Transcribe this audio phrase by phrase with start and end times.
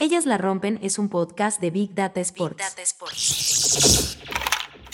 [0.00, 2.76] Ellas la rompen es un podcast de Big Data Sports.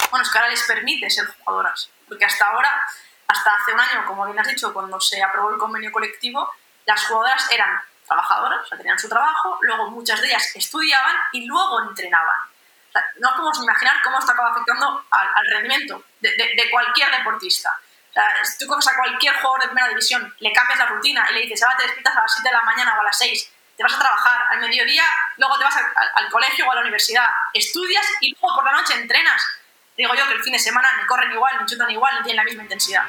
[0.09, 2.87] Bueno, es que ahora les permite ser jugadoras, porque hasta ahora,
[3.27, 6.49] hasta hace un año, como bien has dicho, cuando se aprobó el convenio colectivo,
[6.87, 11.45] las jugadoras eran trabajadoras, o sea, tenían su trabajo, luego muchas de ellas estudiaban y
[11.45, 12.41] luego entrenaban.
[12.89, 16.71] O sea, no podemos imaginar cómo esto acaba afectando al, al rendimiento de, de, de,
[16.71, 17.79] cualquier deportista.
[18.09, 21.27] O sea, si tú coges a cualquier jugador de primera división, le cambias la rutina
[21.29, 23.17] y le dices, ahora te despiertas a las 7 de la mañana o a las
[23.19, 25.03] 6, te vas a trabajar al mediodía,
[25.37, 25.75] luego te vas
[26.15, 29.45] al colegio o a la universidad, estudias y luego por la noche entrenas.
[29.97, 32.37] Digo yo que el fin de semana ni corren igual, ni chutan igual, ni tienen
[32.37, 33.03] la misma intensidad.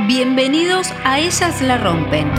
[0.00, 2.30] Bienvenidos a Ellas la rompen.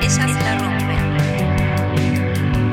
[0.00, 0.98] Ellas la rompen.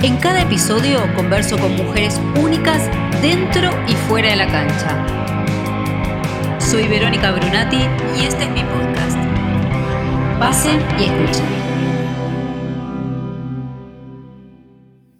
[0.03, 2.89] En cada episodio converso con mujeres únicas
[3.21, 5.16] dentro y fuera de la cancha.
[6.70, 7.77] Soy Verónica Brunati
[8.20, 9.17] y este es mi podcast.
[10.38, 11.45] Pasen y escuchen.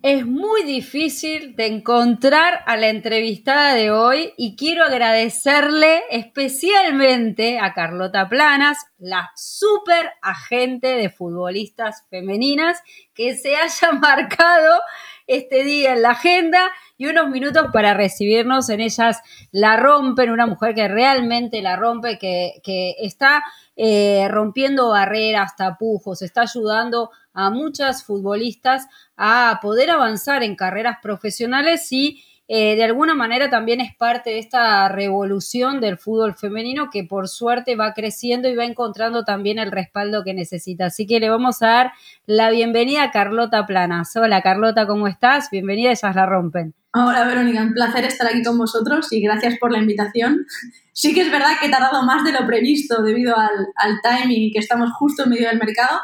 [0.02, 7.74] Es muy difícil de encontrar a la entrevistada de hoy y quiero agradecerle especialmente a
[7.74, 14.82] Carlota Planas, la super agente de futbolistas femeninas, que se haya marcado
[15.28, 20.48] este día en la agenda y unos minutos para recibirnos en ellas la rompen, una
[20.48, 23.44] mujer que realmente la rompe, que, que está
[23.76, 31.92] eh, rompiendo barreras, tapujos, está ayudando a muchas futbolistas a poder avanzar en carreras profesionales
[31.92, 37.04] y eh, de alguna manera también es parte de esta revolución del fútbol femenino que
[37.04, 40.86] por suerte va creciendo y va encontrando también el respaldo que necesita.
[40.86, 41.92] Así que le vamos a dar
[42.26, 44.16] la bienvenida a Carlota Planas.
[44.16, 45.50] Hola Carlota, ¿cómo estás?
[45.52, 46.74] Bienvenida, ellas la rompen.
[46.94, 50.46] Hola Verónica, un placer estar aquí con vosotros y gracias por la invitación.
[50.94, 54.44] Sí que es verdad que he tardado más de lo previsto debido al, al timing
[54.44, 56.00] y que estamos justo en medio del mercado,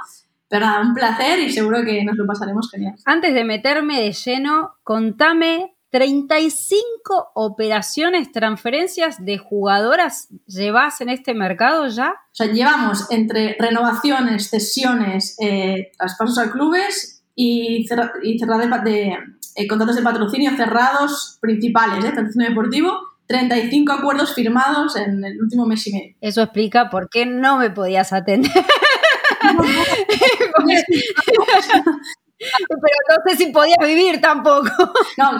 [0.49, 2.95] pero nada, un placer y seguro que nos lo pasaremos genial.
[3.05, 11.87] Antes de meterme de lleno, contame 35 operaciones, transferencias de jugadoras llevas en este mercado
[11.87, 12.09] ya?
[12.09, 18.89] O sea, llevamos entre renovaciones, cesiones, eh, traspasos a clubes y, cerra y cerrar de,
[18.89, 19.17] de
[19.55, 22.10] eh, contratos de patrocinio cerrados principales, ¿eh?
[22.10, 26.15] patrocinio deportivo, 35 acuerdos firmados en el último mes y medio.
[26.21, 28.52] Eso explica por qué no me podías atender.
[32.67, 34.70] Pero no sé si podías vivir tampoco.
[35.17, 35.31] No,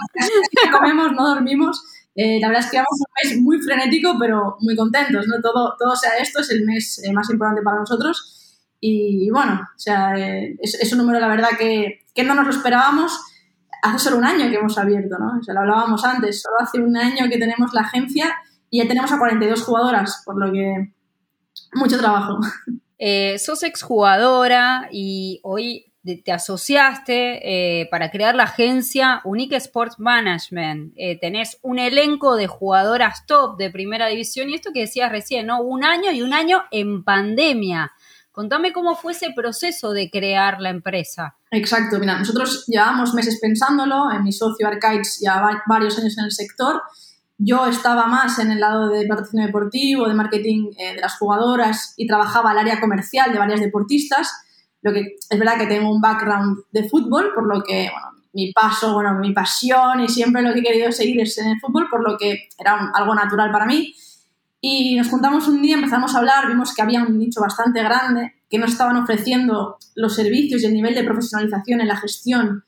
[0.72, 1.84] comemos, no dormimos.
[2.16, 5.42] Eh, la verdad es que llevamos un mes muy frenético, pero muy contentos, ¿no?
[5.42, 8.60] Todo, todo sea esto, es el mes eh, más importante para nosotros.
[8.80, 12.46] Y bueno, o sea, eh, es, es, un número, la verdad, que, que, no nos
[12.46, 13.20] lo esperábamos.
[13.82, 15.40] Hace solo un año que hemos abierto, ¿no?
[15.40, 18.36] O sea, lo hablábamos antes, solo hace un año que tenemos la agencia
[18.70, 20.94] y ya tenemos a 42 jugadoras, por lo que
[21.74, 22.40] mucho trabajo.
[22.98, 30.94] Eh, sos exjugadora y hoy te asociaste eh, para crear la agencia Unique Sports Management.
[30.98, 35.48] Eh, tenés un elenco de jugadoras top de primera división y esto que decías recién,
[35.48, 35.62] ¿no?
[35.62, 37.94] Un año y un año en pandemia.
[38.34, 41.38] Contame cómo fue ese proceso de crear la empresa.
[41.52, 46.32] Exacto, mira, nosotros llevábamos meses pensándolo, en mi socio Arcades ya varios años en el
[46.32, 46.82] sector.
[47.38, 51.94] Yo estaba más en el lado de patrocinio deportivo, de marketing eh, de las jugadoras
[51.96, 54.30] y trabajaba el área comercial de varias deportistas
[54.84, 58.52] lo que es verdad que tengo un background de fútbol, por lo que, bueno, mi
[58.52, 61.88] paso, bueno, mi pasión y siempre lo que he querido seguir es en el fútbol,
[61.90, 63.96] por lo que era un, algo natural para mí.
[64.60, 68.34] Y nos juntamos un día, empezamos a hablar, vimos que había un nicho bastante grande,
[68.50, 72.64] que nos estaban ofreciendo los servicios y el nivel de profesionalización en la gestión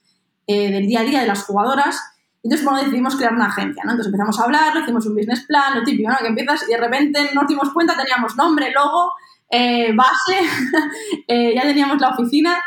[0.46, 2.00] eh, del día a día de las jugadoras.
[2.42, 3.90] Entonces, bueno, decidimos crear una agencia, ¿no?
[3.90, 6.16] Entonces empezamos a hablar, hicimos un business plan, lo típico, ¿no?
[6.18, 9.12] Que empiezas y de repente nos dimos cuenta, teníamos nombre, logo,
[9.48, 10.40] eh, base,
[11.28, 12.58] eh, ya teníamos la oficina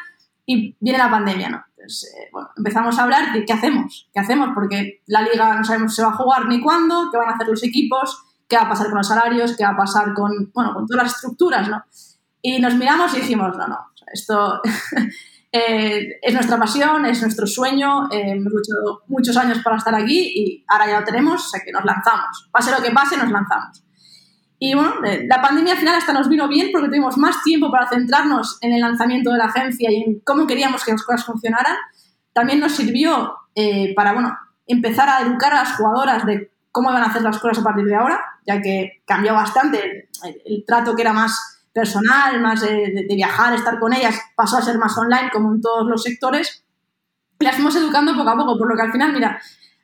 [0.45, 1.63] y viene la pandemia, ¿no?
[1.77, 5.63] Entonces, eh, bueno, empezamos a hablar de qué hacemos, qué hacemos, porque la liga no
[5.63, 8.55] sabemos si se va a jugar ni cuándo, qué van a hacer los equipos, qué
[8.55, 11.15] va a pasar con los salarios, qué va a pasar con, bueno, con todas las
[11.15, 11.83] estructuras, ¿no?
[12.41, 13.77] Y nos miramos y dijimos, no, no,
[14.11, 14.61] esto
[15.51, 20.87] es nuestra pasión, es nuestro sueño, hemos luchado muchos años para estar aquí y ahora
[20.87, 22.49] ya lo tenemos, o sea que nos lanzamos.
[22.51, 23.83] Pase lo que pase, nos lanzamos.
[24.61, 27.71] Y bueno, eh, la pandemia al final hasta nos vino bien porque tuvimos más tiempo
[27.71, 31.25] para centrarnos en el lanzamiento de la agencia y en cómo queríamos que las cosas
[31.25, 31.77] funcionaran.
[32.33, 37.03] También nos sirvió eh, para, bueno, empezar a educar a las jugadoras de cómo iban
[37.03, 40.93] a hacer las cosas a partir de ahora, ya que cambió bastante el, el trato
[40.93, 44.97] que era más personal, más de, de, viajar, estar con ellas, pasó a ser más
[44.97, 46.65] online como en todos los sectores.
[47.39, 49.39] Las fuimos educando poco a poco, por lo que al final, mira,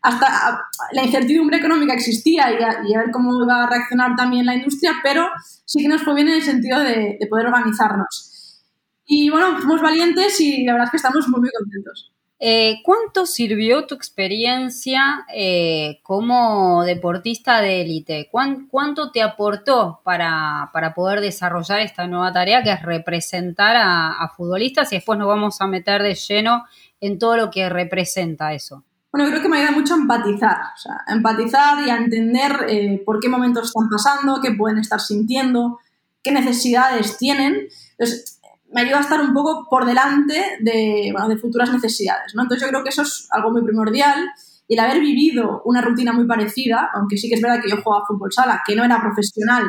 [0.06, 0.62] hasta
[0.92, 4.56] la incertidumbre económica existía y a, y a, ver cómo iba a reaccionar también la
[4.56, 5.28] industria, pero
[5.66, 8.62] sí que nos fue bien en el sentido de, de poder organizarnos.
[9.06, 12.12] Y bueno, fuimos valientes y la verdad es que estamos muy, muy contentos.
[12.38, 18.30] Eh, ¿Cuánto sirvió tu experiencia eh, como deportista de élite?
[18.30, 24.92] ¿Cuánto te aportó para, poder desarrollar esta nueva tarea que es representar a, futbolistas?
[24.92, 26.66] Y después nos vamos a meter de lleno
[27.00, 28.84] en todo lo que representa eso.
[29.16, 33.02] Bueno, creo que me ayuda mucho a empatizar, o sea, empatizar y a entender eh,
[33.06, 35.80] por qué momentos están pasando, qué pueden estar sintiendo,
[36.22, 37.70] qué necesidades tienen.
[37.92, 38.42] Entonces,
[38.74, 42.36] me ayuda a estar un poco por delante de, bueno, de futuras necesidades.
[42.36, 42.42] ¿no?
[42.42, 44.28] Entonces yo creo que eso es algo muy primordial
[44.68, 47.82] y el haber vivido una rutina muy parecida, aunque sí que es verdad que yo
[47.82, 49.64] jugaba fútbol sala, que no era profesional,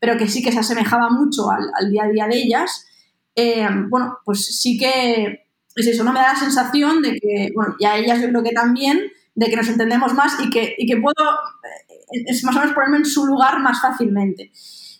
[0.00, 2.86] pero que sí que se asemejaba mucho al, al día a día de ellas,
[3.36, 6.12] eh, bueno, pues sí que es eso, ¿no?
[6.12, 9.00] Me da la sensación de que, bueno, y a ellas yo creo que también,
[9.34, 11.30] de que nos entendemos más y que, y que puedo,
[12.12, 14.50] eh, es más o menos ponerme en su lugar más fácilmente.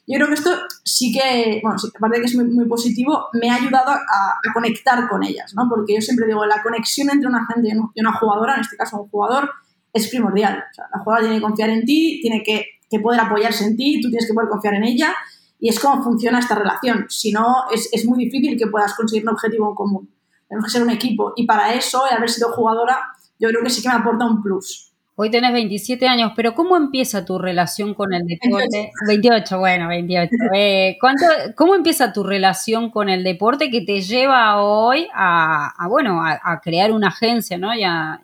[0.07, 0.51] Yo creo que esto
[0.85, 5.23] sí que, bueno, aparte de que es muy, positivo, me ha ayudado a, conectar con
[5.23, 5.69] ellas, ¿no?
[5.69, 9.01] Porque yo siempre digo, la conexión entre una gente y una jugadora, en este caso
[9.01, 9.49] un jugador,
[9.93, 10.65] es primordial.
[10.69, 12.67] O sea, la jugadora tiene que confiar en ti, tiene que,
[13.01, 15.15] poder apoyarse en ti, tú tienes que poder confiar en ella
[15.61, 17.07] y es como funciona esta relación.
[17.09, 20.11] Si no, es, es muy difícil que puedas conseguir un objetivo en común.
[20.51, 22.99] Tenemos que ser un equipo y para eso, el haber sido jugadora,
[23.39, 24.91] yo creo que sí que me aporta un plus.
[25.15, 28.91] Hoy tenés 27 años, pero ¿cómo empieza tu relación con el deporte?
[29.07, 30.31] 28, bueno, 28.
[30.57, 30.99] Eh,
[31.55, 36.91] ¿Cómo empieza tu relación con el deporte que te lleva hoy a, bueno, a, crear
[36.91, 37.73] una agencia, ¿no?
[37.73, 38.19] Y a,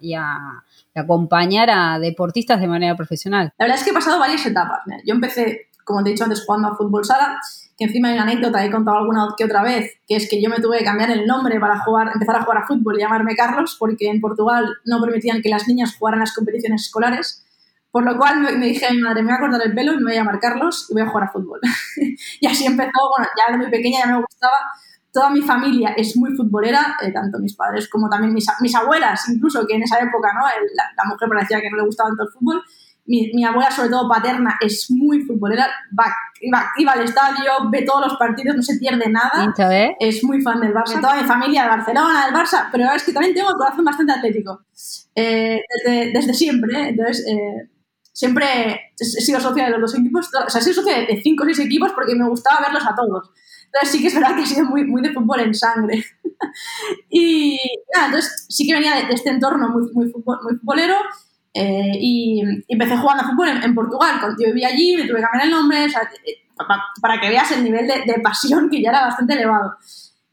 [0.96, 3.52] acompañar a deportistas de manera profesional.
[3.58, 4.80] La verdad es que he pasado varias etapas.
[5.04, 7.38] Yo empecé, como te he dicho antes, jugando a fútbol sala
[7.76, 10.48] que encima hay una anécdota, he contado alguna que otra vez, que es que yo
[10.48, 13.36] me tuve que cambiar el nombre para jugar, empezar a jugar a fútbol y llamarme
[13.36, 17.42] Carlos, porque en Portugal no permitían que las niñas jugaran las competiciones escolares.
[17.90, 19.96] Por lo cual me, dije a mi madre, me voy a cortar el pelo y
[19.98, 21.60] me voy a llamar Carlos y voy a jugar a fútbol.
[22.40, 24.56] y así empezó, bueno, ya era muy pequeña, ya me gustaba.
[25.12, 29.26] Toda mi familia es muy futbolera, eh, tanto mis padres como también mis, mis, abuelas,
[29.30, 30.40] incluso que en esa época ¿no?
[30.40, 32.62] la, la mujer parecía que no le gustaba tanto el fútbol
[33.06, 35.68] mi, abuela, sobre todo paterna, es muy futbolera,
[35.98, 39.44] va, iba, al estadio, ve todos los partidos, no se pierde nada.
[40.00, 41.00] Es muy fan del Barça.
[41.00, 44.12] Toda mi familia de Barcelona, del Barça, pero es que también tengo el corazón bastante
[44.12, 44.64] atlético.
[45.14, 45.60] Eh,
[46.12, 46.88] desde, siempre, ¿eh?
[46.88, 47.70] entonces eh,
[48.12, 48.46] siempre
[48.98, 51.46] he sido socia de los dos equipos, o sea, he sido socia de cinco o
[51.46, 53.30] seis equipos porque me gustaba verlos a todos.
[53.66, 56.04] Entonces sí que es verdad que he sido muy, muy de fútbol en sangre.
[57.10, 57.58] y
[57.94, 60.96] nada, entonces sí que venía de, este entorno muy, muy, muy futbolero
[61.58, 64.16] eh, y, empecé jugando a fútbol en, Portugal.
[64.20, 65.90] Cuando yo vivía allí, me tuve que cambiar el nombre, eh,
[67.00, 69.74] para, que veas el nivel de, pasión que ya era bastante elevado.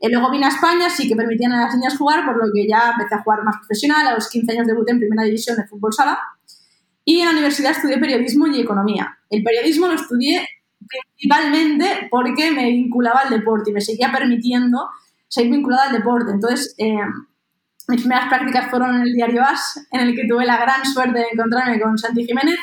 [0.01, 2.67] Eh, luego vine a España, sí que permitían a las niñas jugar, por lo que
[2.67, 4.05] ya empecé a jugar más profesional.
[4.05, 6.19] A los 15 años debuté en primera división de fútbol sala.
[7.05, 9.17] Y en la universidad estudié periodismo y economía.
[9.29, 10.45] El periodismo lo estudié
[10.85, 14.89] principalmente porque me vinculaba al deporte y me seguía permitiendo
[15.29, 16.31] seguir vinculada al deporte.
[16.31, 16.75] Entonces,
[17.87, 21.19] mis primeras prácticas fueron en el diario As, en el que tuve la gran suerte
[21.19, 22.57] de encontrarme con Santi Jiménez,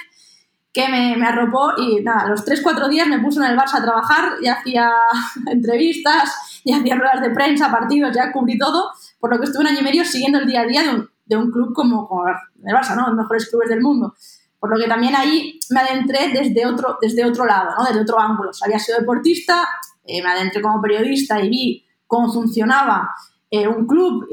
[0.73, 3.83] que me, me arropó y nada, los 3-4 días me puso en el Barça a
[3.83, 4.91] trabajar y hacía
[5.47, 9.69] entrevistas, y hacía ruedas de prensa, partidos, ya cubrí todo, por lo que estuve un
[9.69, 12.29] año y medio siguiendo el día a día de un, de un club como, como,
[12.29, 13.09] el Barça, ¿no?
[13.09, 14.15] los mejores clubes del mundo.
[14.59, 17.85] Por lo que también ahí me adentré desde otro, desde otro lado, ¿no?
[17.85, 18.51] desde otro ángulo.
[18.63, 19.67] había sido deportista,
[20.05, 23.11] eh, me adentré como periodista y vi cómo funcionaba
[23.51, 24.27] eh, un club,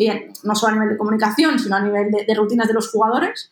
[0.43, 3.51] no solo a nivel de comunicación, sino a nivel de, rutinas de los jugadores.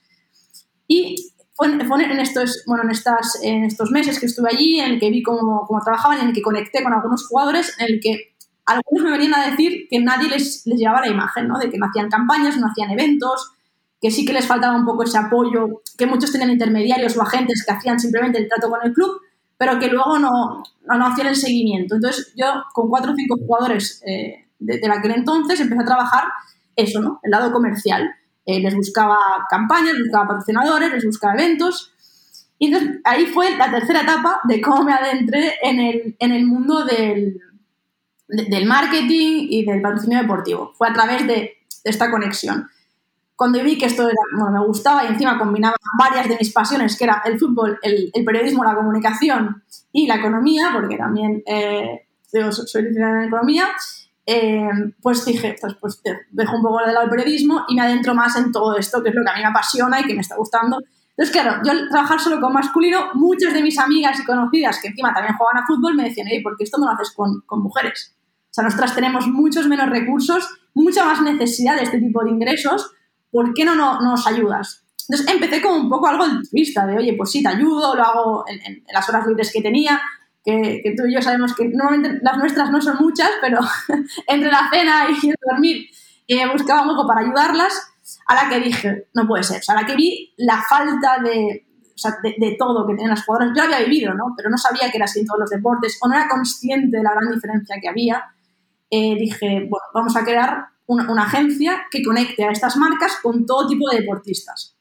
[0.87, 4.99] Y fue, en, estos, bueno, en, estas, en estos meses que estuve allí, en el
[4.99, 8.35] que vi cómo, cómo trabajaban, en el que conecté con algunos jugadores, en el que
[8.65, 11.59] algunos me venían a decir que nadie les, les llevaba la imagen, ¿no?
[11.59, 13.51] de que no hacían campañas, no hacían eventos,
[14.01, 17.63] que sí que les faltaba un poco ese apoyo, que muchos tenían intermediarios o agentes
[17.65, 19.19] que hacían simplemente el trato con el club,
[19.57, 21.95] pero que luego no, no, hacían el seguimiento.
[21.95, 26.25] Entonces yo con cuatro o cinco jugadores eh, de, aquel entonces empecé a trabajar
[26.75, 27.19] eso, ¿no?
[27.23, 28.15] El lado comercial.
[28.45, 29.17] Eh, les buscaba
[29.49, 31.93] campañas, les buscaba patrocinadores, les buscaba eventos.
[32.59, 36.45] Y entonces ahí fue la tercera etapa de cómo me adentré en el, en el
[36.45, 37.39] mundo del,
[38.27, 40.73] del marketing y del patrocinio deportivo.
[40.77, 42.67] Fue a través de, esta conexión.
[43.35, 47.21] Cuando vi que esto me gustaba y encima combinaba varias de mis pasiones, que era
[47.25, 53.27] el fútbol, el, periodismo, la comunicación y la economía, porque también eh, soy licenciada en
[53.27, 53.67] economía,
[54.25, 54.69] eh,
[55.01, 56.01] pues dije, pues, pues
[56.31, 59.09] dejo un poco de lado el periodismo y me adentro más en todo esto, que
[59.09, 60.79] es lo que a mí me apasiona y que me está gustando.
[61.17, 64.89] Entonces, claro, yo al trabajar solo con masculino, muchas de mis amigas y conocidas que
[64.89, 67.41] encima también juegan a fútbol me decían, hey, ¿por qué esto no lo haces con,
[67.45, 68.15] con mujeres?
[68.45, 72.91] O sea, nosotras tenemos muchos menos recursos, mucha más necesidad de este tipo de ingresos,
[73.31, 74.83] ¿por qué no, no, nos ayudas?
[75.07, 78.43] Entonces empecé como un poco algo altruista, de oye, pues sí, te ayudo, lo hago
[78.47, 80.01] en, en las horas libres que tenía,
[80.45, 83.59] que, que, tú y yo sabemos que normalmente las nuestras no son muchas, pero
[84.27, 85.87] entre la cena y el dormir
[86.27, 87.91] eh, buscaba algo para ayudarlas,
[88.27, 91.17] a la que dije, no puede ser, o sea, a la que vi la falta
[91.23, 93.53] de, o sea, de, de, todo que tienen las jugadoras.
[93.55, 94.33] Yo había vivido, ¿no?
[94.35, 97.03] Pero no sabía que era así en todos los deportes o no era consciente de
[97.03, 98.23] la gran diferencia que había.
[98.89, 103.45] Eh, dije, bueno, vamos a crear una, una, agencia que conecte a estas marcas con
[103.45, 104.75] todo tipo de deportistas.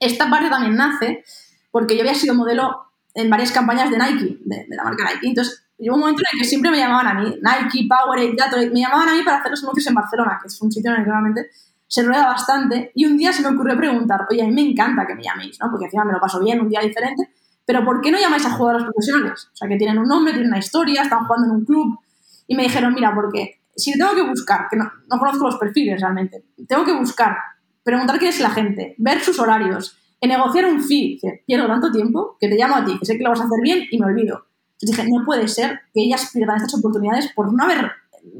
[0.00, 1.24] Esta parte también nace
[1.70, 5.28] porque yo había sido modelo en varias campañas de Nike, de, de la marca Nike.
[5.28, 8.70] Entonces, llegó un momento en el que siempre me llamaban a mí, Nike, Powerade, Gatorade,
[8.70, 10.98] me llamaban a mí para hacer los anuncios en Barcelona, que es un sitio en
[10.98, 11.50] el que normalmente
[11.86, 12.92] se rueda bastante.
[12.94, 15.58] Y un día se me ocurrió preguntar, oye, a mí me encanta que me llaméis,
[15.60, 15.70] ¿no?
[15.70, 17.30] Porque encima me lo paso bien, un día diferente,
[17.66, 19.48] pero ¿por qué no llamáis a jugadores profesionales?
[19.52, 21.98] O sea, que tienen un nombre, tienen una historia, están jugando en un club.
[22.46, 26.00] Y me dijeron, mira, porque si tengo que buscar, que no, no conozco los perfiles
[26.00, 27.36] realmente, tengo que buscar,
[27.82, 31.90] preguntar quién es la gente, ver sus horarios, en negociar un fee, que pierdo tanto
[31.90, 33.98] tiempo que te llamo a ti, que sé que lo vas a hacer bien y
[33.98, 34.46] me olvido.
[34.74, 37.90] Entonces dije, no puede ser que ellas pierdan estas oportunidades por no haber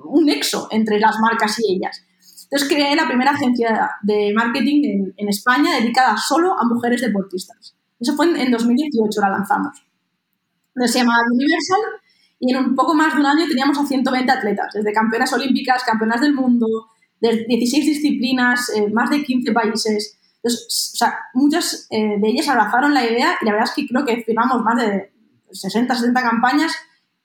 [0.04, 2.04] un nexo entre las marcas y ellas.
[2.44, 7.74] Entonces creé la primera agencia de marketing en, en España dedicada solo a mujeres deportistas.
[7.98, 9.84] Eso fue en, en 2018, la lanzamos.
[10.68, 11.80] Entonces se llamaba Universal
[12.38, 15.82] y en un poco más de un año teníamos a 120 atletas, desde campeonas olímpicas,
[15.82, 16.66] campeonas del mundo,
[17.20, 20.18] de 16 disciplinas, eh, más de 15 países.
[20.42, 23.87] Entonces, o sea, muchas eh, de ellas abrazaron la idea y la verdad es que
[23.87, 25.12] creo que firmamos más de
[25.52, 26.72] 60, 70 campañas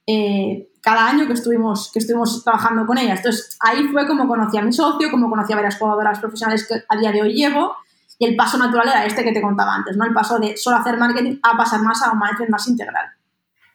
[0.06, 3.18] eh, cada año que estuvimos, que estuvimos trabajando con ellas.
[3.18, 6.76] Entonces, ahí fue como conocí a mi socio, como conocí a varias jugadoras profesionales que
[6.88, 7.76] a día de hoy llevo
[8.20, 10.06] y el paso natural era este que te contaba antes, ¿no?
[10.06, 13.06] El paso de solo hacer marketing a pasar más a un marketing más integral.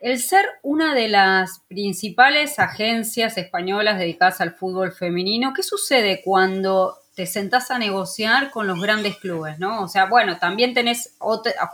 [0.00, 6.96] El ser una de las principales agencias españolas dedicadas al fútbol femenino, ¿qué sucede cuando
[7.14, 9.82] te sentás a negociar con los grandes clubes, ¿no?
[9.82, 11.14] O sea, bueno, también tenés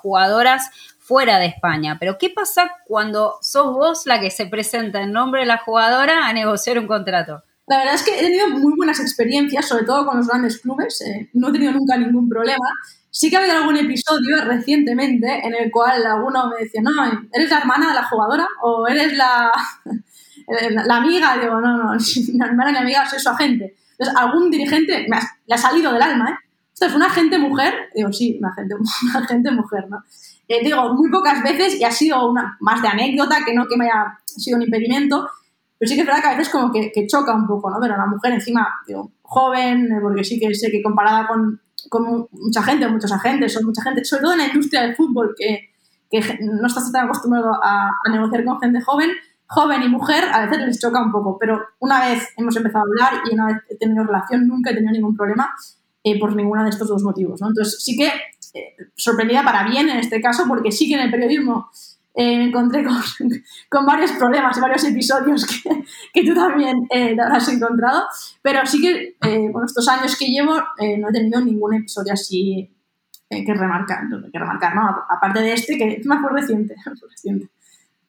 [0.02, 5.12] jugadoras fuera de España, pero ¿qué pasa cuando sos vos la que se presenta en
[5.12, 7.44] nombre de la jugadora a negociar un contrato?
[7.66, 11.00] La verdad es que he tenido muy buenas experiencias, sobre todo con los grandes clubes,
[11.02, 12.64] eh, no he tenido nunca ningún problema.
[13.10, 16.90] Sí que ha habido algún episodio recientemente en el cual alguno me decía, no,
[17.32, 18.46] ¿eres la hermana de la jugadora?
[18.62, 19.52] ¿O eres la,
[20.86, 21.36] la amiga?
[21.38, 21.92] Digo, no, no,
[22.32, 23.76] mi hermana mi amiga, soy su agente.
[23.98, 26.34] Entonces, algún dirigente me ha, le ha salido del alma, ¿eh?
[26.72, 27.74] Esto es una agente mujer.
[27.92, 28.74] Digo, sí, una agente,
[29.10, 30.04] una agente mujer, ¿no?
[30.46, 33.76] Eh, digo, muy pocas veces y ha sido una, más de anécdota que no que
[33.76, 35.28] me haya sido un impedimento.
[35.76, 37.78] Pero sí que es verdad que a veces como que, que choca un poco, ¿no?
[37.80, 42.28] Pero la mujer encima, digo, joven, eh, porque sí que sé que comparada con, con
[42.30, 45.70] mucha gente, muchos agentes, o mucha gente, sobre todo en la industria del fútbol, que,
[46.10, 49.10] que no estás tan acostumbrado a, a negociar con gente joven,
[49.48, 52.88] joven y mujer a veces les choca un poco, pero una vez hemos empezado a
[52.88, 55.54] hablar y una vez he tenido relación, nunca he tenido ningún problema
[56.04, 57.40] eh, por ninguno de estos dos motivos.
[57.40, 57.48] ¿no?
[57.48, 58.08] Entonces sí que
[58.54, 61.70] eh, sorprendida para bien en este caso, porque sí que en el periodismo
[62.14, 62.96] eh, me encontré con,
[63.70, 68.04] con, varios problemas, varios episodios que, que tú también eh, habrás encontrado,
[68.42, 69.16] pero sí que
[69.52, 72.74] con estos años que llevo no he tenido ningún episodio así
[73.30, 74.88] que remarcar, que remarcar, ¿no?
[75.08, 76.74] Aparte de este, que es más reciente.
[77.10, 77.50] reciente.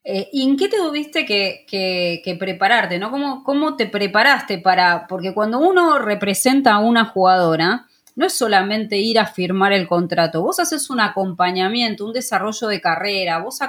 [0.04, 3.00] Eh, ¿Y en qué te tuviste que, que, que prepararte?
[3.00, 3.12] ¿no?
[3.12, 5.08] ¿Cómo, ¿Cómo te preparaste para.?
[5.08, 10.42] Porque cuando uno representa a una jugadora, no es solamente ir a firmar el contrato,
[10.42, 13.60] vos haces un acompañamiento, un desarrollo de carrera, vos,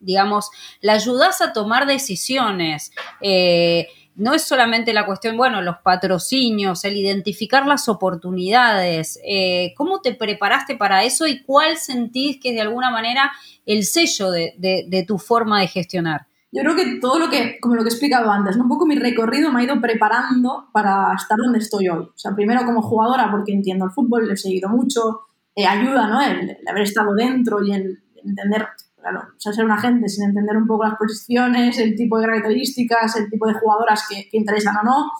[0.00, 2.90] digamos, la ayudás a tomar decisiones.
[3.20, 9.18] Eh, no es solamente la cuestión, bueno, los patrocinios, el identificar las oportunidades.
[9.24, 13.32] Eh, ¿Cómo te preparaste para eso y cuál sentís que es de alguna manera
[13.64, 16.26] el sello de, tu forma de gestionar?
[16.54, 18.64] Yo creo que todo lo que, como lo que he explicado antes, ¿no?
[18.64, 22.04] un poco mi recorrido me ha ido preparando para estar donde estoy hoy.
[22.04, 25.22] O sea, primero como jugadora, porque entiendo el fútbol, lo he seguido mucho,
[25.56, 26.20] eh, ayuda, ¿no?
[26.20, 28.68] El, el, haber estado dentro y el entender
[29.02, 32.26] claro, o sea, ser un agente sin entender un poco las posiciones, el tipo de
[32.26, 35.10] características, el tipo de jugadoras que, que interesan o no,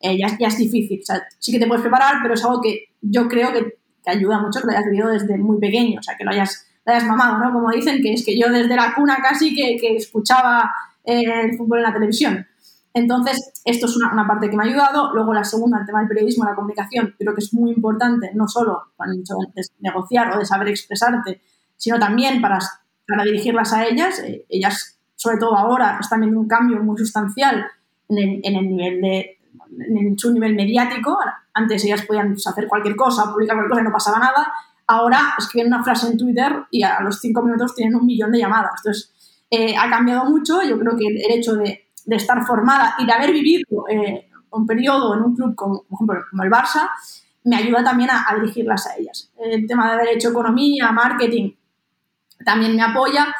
[0.00, 1.00] eh, ya, ya, es difícil.
[1.02, 4.10] O sea, sí que te puedes preparar, pero es algo que yo creo que te
[4.10, 6.92] ayuda mucho que lo hayas vivido desde muy pequeño, o sea, que lo hayas, lo
[6.92, 7.52] hayas mamado, ¿no?
[7.52, 10.70] Como dicen, que es que yo desde la cuna casi que, que escuchaba
[11.04, 12.46] eh, el fútbol en la televisión.
[12.92, 15.14] Entonces, esto es una, una, parte que me ha ayudado.
[15.14, 18.48] Luego, la segunda, el tema del periodismo, la comunicación, creo que es muy importante, no
[18.48, 19.12] solo para
[19.80, 21.40] negociar o de saber expresarte,
[21.76, 22.58] sino también para
[23.10, 24.20] para dirigirlas a ellas.
[24.20, 27.66] Eh, ellas, sobre todo ahora, están viendo un cambio muy sustancial
[28.08, 29.36] en el, en el nivel de
[29.78, 31.18] en su nivel mediático.
[31.54, 34.52] Antes ellas podían pues, hacer cualquier cosa, publicar cualquier cosa y no pasaba nada.
[34.86, 38.38] Ahora escriben una frase en Twitter y a los cinco minutos tienen un millón de
[38.38, 38.72] llamadas.
[38.78, 39.12] Entonces,
[39.50, 40.62] eh, ha cambiado mucho.
[40.62, 44.66] Yo creo que el hecho de, de estar formada y de haber vivido eh, un
[44.66, 46.12] periodo en un club como, como
[46.42, 46.88] el Barça,
[47.44, 49.30] me ayuda también a, a dirigirlas a ellas.
[49.38, 51.52] El tema de haber hecho economía, marketing,
[52.44, 53.34] también me apoya.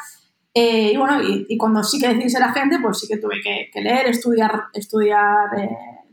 [0.53, 3.81] Eh, y bueno, y, cuando sí que decidí ser agente, pues sí que tuve que,
[3.81, 5.69] leer, estudiar, estudiar eh,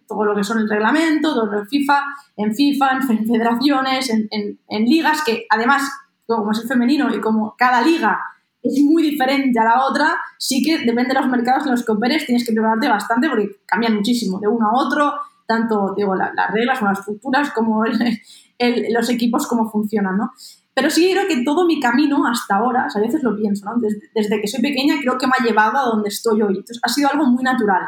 [0.07, 2.05] todo lo que son el reglamento, todo lo FIFA,
[2.37, 5.83] en FIFA, en federaciones, en, en, ligas, que además,
[6.27, 8.21] como es el femenino y como cada liga
[8.63, 11.93] es muy diferente a la otra, sí que depende de los mercados en los que
[11.93, 15.15] operes, tienes que prepararte bastante porque cambian muchísimo de uno a otro,
[15.47, 17.85] tanto digo, las reglas o las estructuras como
[18.91, 20.33] los equipos, cómo funcionan, ¿no?
[20.79, 23.81] Pero sí creo que todo mi camino hasta ahora, a veces lo pienso, ¿no?
[24.15, 26.51] Desde, que soy pequeña creo que me ha llevado a donde estoy hoy.
[26.53, 27.83] Entonces ha sido algo muy natural.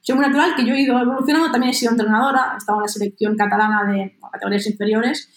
[0.00, 2.82] Soy muy natural que yo he ido evolucionando, también he sido entrenadora, he estado en
[2.82, 5.28] la selección catalana de categorías inferiores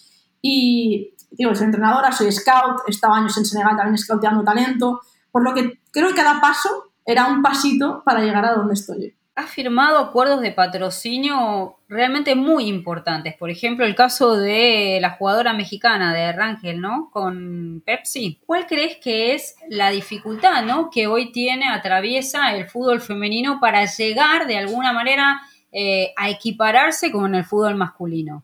[0.42, 5.00] y digo, soy entrenadora, soy scout, he estado años en Senegal también scouteando talento,
[5.32, 8.98] por lo que creo que cada paso era un pasito para llegar a donde estoy
[8.98, 13.36] hoy ha firmado acuerdos de patrocinio realmente muy importantes.
[13.36, 17.10] Por ejemplo, el caso de la jugadora mexicana de Rangel, ¿no?
[17.12, 18.40] Con Pepsi.
[18.46, 20.90] ¿Cuál crees que es la dificultad, ¿no?
[20.92, 27.12] Que hoy tiene, atraviesa el fútbol femenino para llegar de alguna manera eh, a equipararse
[27.12, 28.44] con el fútbol masculino?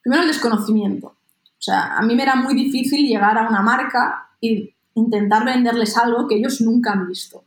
[0.00, 1.08] Primero el desconocimiento.
[1.08, 5.96] O sea, a mí me era muy difícil llegar a una marca e intentar venderles
[5.98, 7.42] algo que ellos nunca han visto.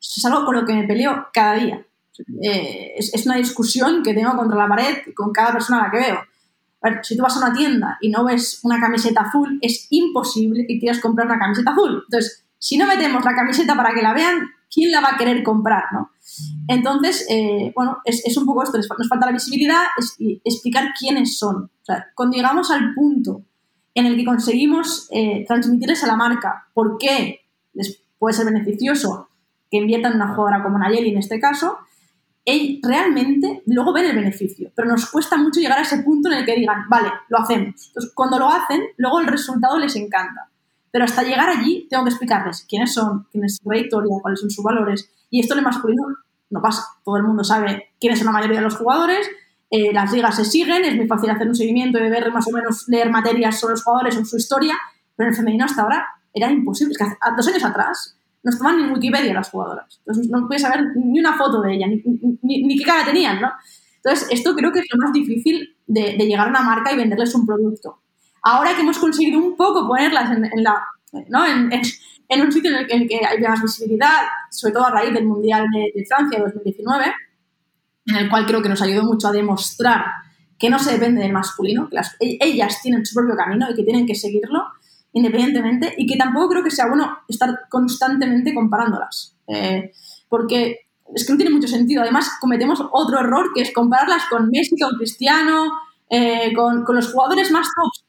[0.00, 1.84] Es algo con lo que me peleo cada día
[2.42, 5.98] eh, es, una discusión que tengo contra la pared con cada persona a la que
[5.98, 6.18] veo.
[6.80, 9.86] A ver, si tú vas a una tienda y no ves una camiseta azul, es
[9.90, 12.04] imposible que quieras comprar una camiseta azul.
[12.06, 15.42] Entonces, si no metemos la camiseta para que la vean, ¿quién la va a querer
[15.42, 15.84] comprar?
[15.92, 16.10] ¿no?
[16.68, 21.64] Entonces, eh, bueno, es, un poco esto, nos falta la visibilidad, es, explicar quiénes son.
[21.64, 23.42] O sea, cuando llegamos al punto
[23.94, 27.40] en el que conseguimos eh, transmitirles a la marca por qué
[27.72, 29.28] les puede ser beneficioso
[29.70, 31.78] que inviertan en una jugadora como Nayeli en este caso,
[32.82, 36.44] realmente luego ven el beneficio, pero nos cuesta mucho llegar a ese punto en el
[36.44, 37.88] que digan, vale, lo hacemos.
[37.88, 40.48] Entonces, cuando lo hacen, luego el resultado les encanta.
[40.90, 44.50] Pero hasta llegar allí, tengo que explicarles quiénes son, quién es su trayectoria, cuáles son
[44.50, 45.10] sus valores.
[45.30, 46.02] Y esto en el masculino
[46.50, 46.84] no pasa.
[47.04, 49.28] Todo el mundo sabe quiénes son la mayoría de los jugadores,
[49.70, 52.52] eh, las ligas se siguen, es muy fácil hacer un seguimiento y ver más o
[52.52, 54.74] menos, leer materias sobre los jugadores, o su historia,
[55.14, 56.92] pero en el femenino hasta ahora era imposible.
[56.92, 57.04] Es que
[57.36, 58.17] dos años atrás
[58.48, 59.98] no estaban en Wikipedia las jugadoras.
[59.98, 62.02] Entonces no puedes saber ni una foto de ella, ni,
[62.42, 63.52] ni, qué cara tenían, ¿no?
[63.96, 67.34] Entonces, esto creo que es lo más difícil de, llegar a una marca y venderles
[67.34, 68.00] un producto.
[68.42, 70.82] Ahora que hemos conseguido un poco ponerlas en, la,
[71.28, 71.44] ¿no?
[71.46, 71.70] en,
[72.28, 74.16] en, un sitio en el, que, hay más visibilidad,
[74.50, 77.04] sobre todo a raíz del Mundial de, de Francia 2019,
[78.06, 80.04] en el cual creo que nos ayudó mucho a demostrar
[80.58, 83.74] que no se depende del masculino, que las, e, ellas tienen su propio camino y
[83.74, 84.64] que tienen que seguirlo,
[85.12, 89.36] independientemente y que tampoco creo que sea bueno estar constantemente comparándolas.
[89.46, 89.92] Eh,
[90.28, 92.02] porque es que no tiene mucho sentido.
[92.02, 95.72] Además, cometemos otro error que es compararlas con Messi, con Cristiano,
[96.10, 98.04] eh, con, con, los jugadores más tops.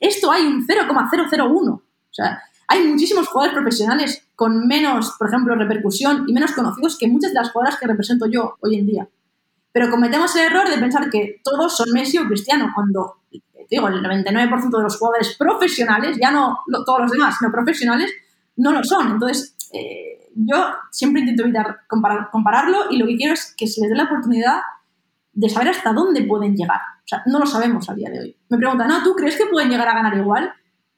[0.00, 1.72] Esto hay un 0,001.
[1.72, 7.08] O sea, hay muchísimos jugadores profesionales con menos, por ejemplo, repercusión y menos conocidos que
[7.08, 9.08] muchas de las jugadoras que represento yo hoy en día.
[9.72, 13.16] Pero cometemos el error de pensar que todos son Messi o Cristiano, cuando
[13.70, 18.10] digo, el 99% de los jugadores profesionales, ya no todos los demás, no profesionales,
[18.56, 19.12] no lo son.
[19.12, 20.56] Entonces, eh, yo
[20.90, 24.60] siempre intento evitar compararlo y lo que quiero es que se les dé la oportunidad
[25.32, 26.80] de saber hasta dónde pueden llegar.
[26.98, 28.36] O sea, no lo sabemos a día de hoy.
[28.48, 29.02] Me preguntan, ¿no?
[29.02, 30.52] ¿Tú crees que pueden llegar a ganar igual?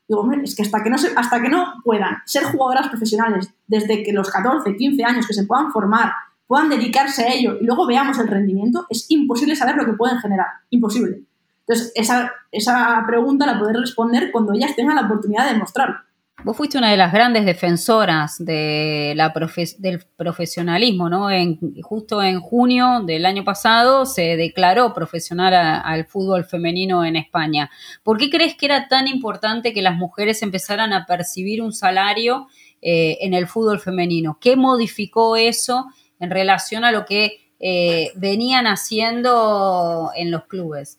[0.08, 4.02] Digo, hombre, es que hasta que, no hasta que no puedan ser jugadoras profesionales desde
[4.02, 6.12] que los 14, 15 años que se puedan formar,
[6.46, 10.18] puedan dedicarse a ello y luego veamos el rendimiento, es imposible saber lo que pueden
[10.18, 10.48] generar.
[10.70, 11.22] Imposible.
[11.70, 15.98] Entonces, esa, esa pregunta la poder responder cuando ellas tengan la oportunidad de demostrarlo.
[16.42, 19.32] Vos fuiste una de las grandes defensoras de la
[19.78, 21.28] del profesionalismo, ¿no?
[21.82, 27.70] Justo en junio del año pasado se declaró profesional al fútbol femenino en España.
[28.02, 32.48] ¿Por qué crees que era tan importante que las mujeres empezaran a percibir un salario
[32.82, 34.38] eh, en el fútbol femenino?
[34.40, 35.86] ¿Qué modificó eso
[36.18, 40.98] en relación a lo que eh, venían haciendo en los clubes?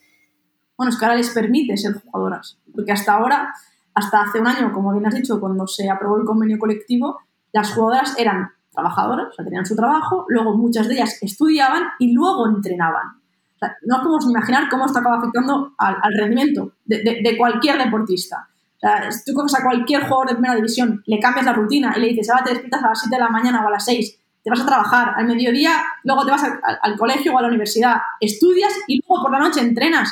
[0.81, 3.53] Bueno, es que ahora les permite ser jugadoras, porque hasta ahora,
[3.93, 7.19] hasta hace un año, como bien has dicho, cuando se aprobó el convenio colectivo,
[7.53, 12.13] las jugadoras eran trabajadoras, o sea, tenían su trabajo, luego muchas de ellas estudiaban y
[12.13, 13.09] luego entrenaban.
[13.55, 18.47] O sea, no podemos imaginar cómo esto acaba afectando al, rendimiento de, cualquier deportista.
[18.77, 21.99] O sea, tú coges a cualquier jugador de primera división, le cambias la rutina y
[21.99, 24.17] le dices, ahora te despiertas a las 7 de la mañana o a las 6,
[24.43, 26.43] te vas a trabajar al mediodía, luego te vas
[26.81, 30.11] al colegio o a la universidad, estudias y luego por la noche entrenas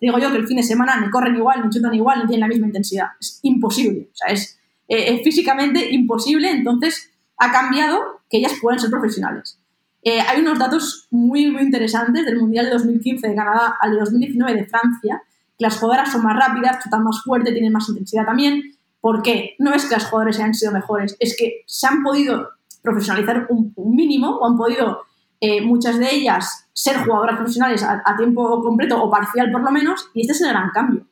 [0.00, 2.40] digo yo que el fin de semana ni corren igual, ni chutan igual, ni tienen
[2.40, 3.08] la misma intensidad.
[3.20, 4.08] Es imposible.
[4.12, 4.58] O sea, es,
[4.88, 6.50] eh, físicamente imposible.
[6.50, 9.58] Entonces, ha cambiado que ellas pueden ser profesionales.
[10.02, 14.00] Eh, hay unos datos muy, muy interesantes del Mundial de 2015 de Canadá al de
[14.00, 15.22] 2019 de Francia,
[15.58, 19.54] que las jugadoras son más rápidas, chutan más fuerte, tienen más intensidad también, ¿Por qué?
[19.58, 22.50] No es que las jugadores hayan sido mejores, es que se han podido
[22.82, 25.02] profesionalizar un, mínimo o han podido
[25.40, 30.10] eh, muchas de ellas ser jugadoras profesionales a, tiempo completo o parcial por lo menos,
[30.14, 31.06] y este es el gran cambio.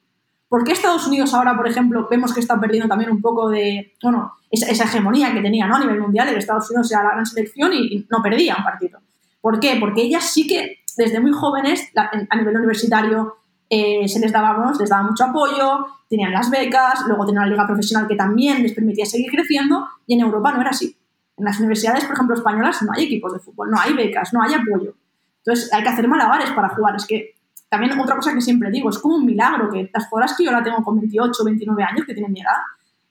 [0.49, 3.95] ¿Por qué Estados Unidos ahora, por ejemplo, vemos que está perdiendo también un poco de,
[4.03, 5.77] bueno, esa, hegemonía que tenía ¿no?
[5.77, 9.01] a nivel mundial, que Estados Unidos era la gran selección y, no perdía un partido?
[9.41, 9.77] ¿Por qué?
[9.81, 13.37] Porque ellas sí que desde muy jóvenes, a nivel universitario,
[13.69, 17.67] eh, se les daba, les daba mucho apoyo, tenían las becas, luego tenían la liga
[17.67, 20.96] profesional que también les permitía seguir creciendo y en Europa no era así.
[21.37, 24.43] En las universidades, por ejemplo, españolas no hay equipos de fútbol, no hay becas, no
[24.43, 24.95] hay apoyo.
[25.39, 26.97] Entonces hay que hacer malabares para jugar.
[26.97, 27.35] Es que
[27.69, 30.53] también otra cosa que siempre digo, es como un milagro que las jugadoras que yo
[30.53, 32.63] la tengo con 28 29 años, que tienen mi edad,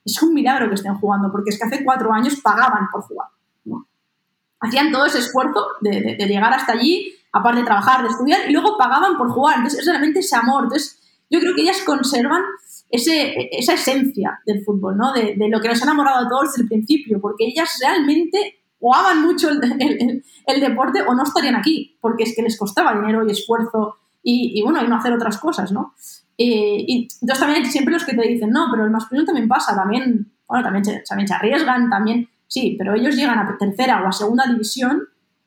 [0.03, 3.27] es un milagro que estén jugando, porque es que hace cuatro años pagaban por jugar.
[4.59, 8.53] Hacían todo ese esfuerzo de, de llegar hasta allí aparte de trabajar, de estudiar, y
[8.53, 9.57] luego pagaban por jugar.
[9.57, 10.63] Entonces, es realmente ese amor.
[10.63, 12.41] Entonces, yo creo que ellas conservan
[12.89, 15.13] ese, esa esencia del fútbol, ¿no?
[15.13, 18.93] De, lo que nos ha enamorado a todos desde el principio, porque ellas realmente o
[18.93, 23.25] aman mucho el, el, deporte o no estarían aquí, porque es que les costaba dinero
[23.25, 25.93] y esfuerzo y, bueno, y no hacer otras cosas, ¿no?
[26.38, 29.75] Eh, y entonces también siempre los que te dicen, no, pero el masculino también pasa,
[29.75, 34.11] también, bueno, también también se arriesgan, también, sí, pero ellos llegan a tercera o a
[34.11, 35.03] segunda división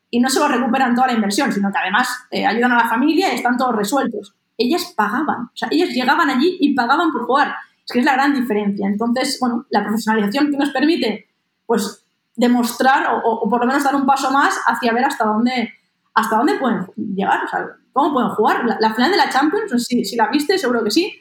[0.09, 3.31] y no solo recuperan toda la inversión, sino que además eh, ayudan a la familia
[3.31, 4.33] y están todos resueltos.
[4.59, 7.55] Ellas pagaban, o sea, ellas llegaban allí y pagaban por jugar.
[7.83, 8.87] Es que es la gran diferencia.
[8.87, 11.27] Entonces, bueno, la profesionalización que nos permite,
[11.65, 15.73] pues, demostrar o, por lo menos dar un paso más hacia ver hasta dónde,
[16.13, 18.63] hasta dónde pueden llegar, o sea, cómo pueden jugar.
[18.79, 21.19] La, final de la Champions, si, si, la viste, seguro que sí.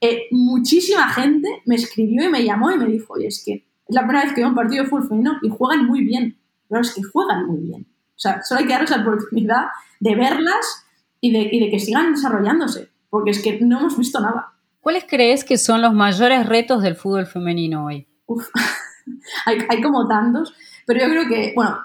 [0.00, 3.94] Eh, muchísima gente me escribió y me llamó y me dijo, oye, es que es
[3.94, 6.38] la primera vez que veo un partido de fútbol femenino y juegan muy bien.
[6.68, 7.86] Pero es que juegan muy bien.
[8.16, 9.66] O sea, solo hay que darles la oportunidad
[9.98, 10.86] de verlas
[11.20, 14.52] y de, que sigan desarrollándose, porque es que no hemos visto nada.
[14.80, 18.08] ¿Cuáles crees que son los mayores retos del fútbol femenino hoy?
[18.26, 18.48] Uf,
[19.46, 20.54] hay, como tantos,
[20.86, 21.78] pero yo creo que, bueno,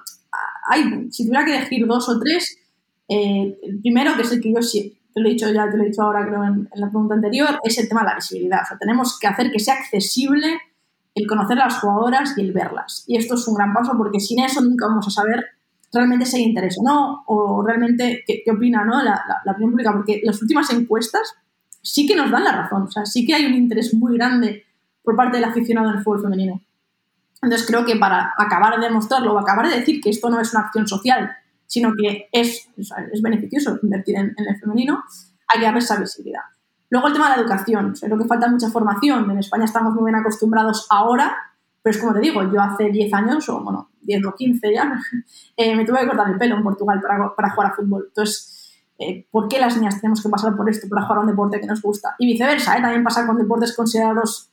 [0.70, 2.58] hay, si tuviera que elegir dos o tres,
[3.10, 5.78] eh, el primero, que es el que yo sí, te lo he dicho ya, te
[5.78, 8.16] lo he dicho ahora creo en, en, la pregunta anterior, es el tema de la
[8.16, 8.60] visibilidad.
[8.64, 10.60] O sea, tenemos que hacer que sea accesible
[11.14, 13.06] el conocer a las jugadoras y el verlas.
[13.08, 15.46] Y esto es un gran paso porque sin eso nunca vamos a saber
[15.94, 19.02] realmente si hay interés o no, o realmente qué, opina ¿no?
[19.02, 21.36] la, la, opinión pública, porque las últimas encuestas
[21.82, 24.66] sí que nos dan la razón, o sea, sí que hay un interés muy grande
[25.04, 26.62] por parte del aficionado en el fútbol femenino.
[27.42, 30.52] Entonces creo que para acabar de demostrarlo o acabar de decir que esto no es
[30.54, 31.32] una acción social,
[31.68, 35.04] sino que es, es beneficioso invertir en, el femenino,
[35.48, 36.42] hay que darle esa visibilidad.
[36.90, 39.30] Luego el tema de la educación, creo que falta mucha formación.
[39.30, 41.36] En España estamos muy bien acostumbrados ahora,
[41.82, 45.00] pero es como te digo, yo hace 10 años, o bueno, 10 o 15 ya,
[45.58, 48.06] eh, me tuve que cortar el pelo en Portugal para, para jugar a fútbol.
[48.08, 51.28] Entonces, eh, ¿por qué las niñas tenemos que pasar por esto para jugar a un
[51.28, 52.16] deporte que nos gusta?
[52.20, 52.82] Y viceversa, ¿eh?
[52.82, 54.50] también pasa con deportes considerados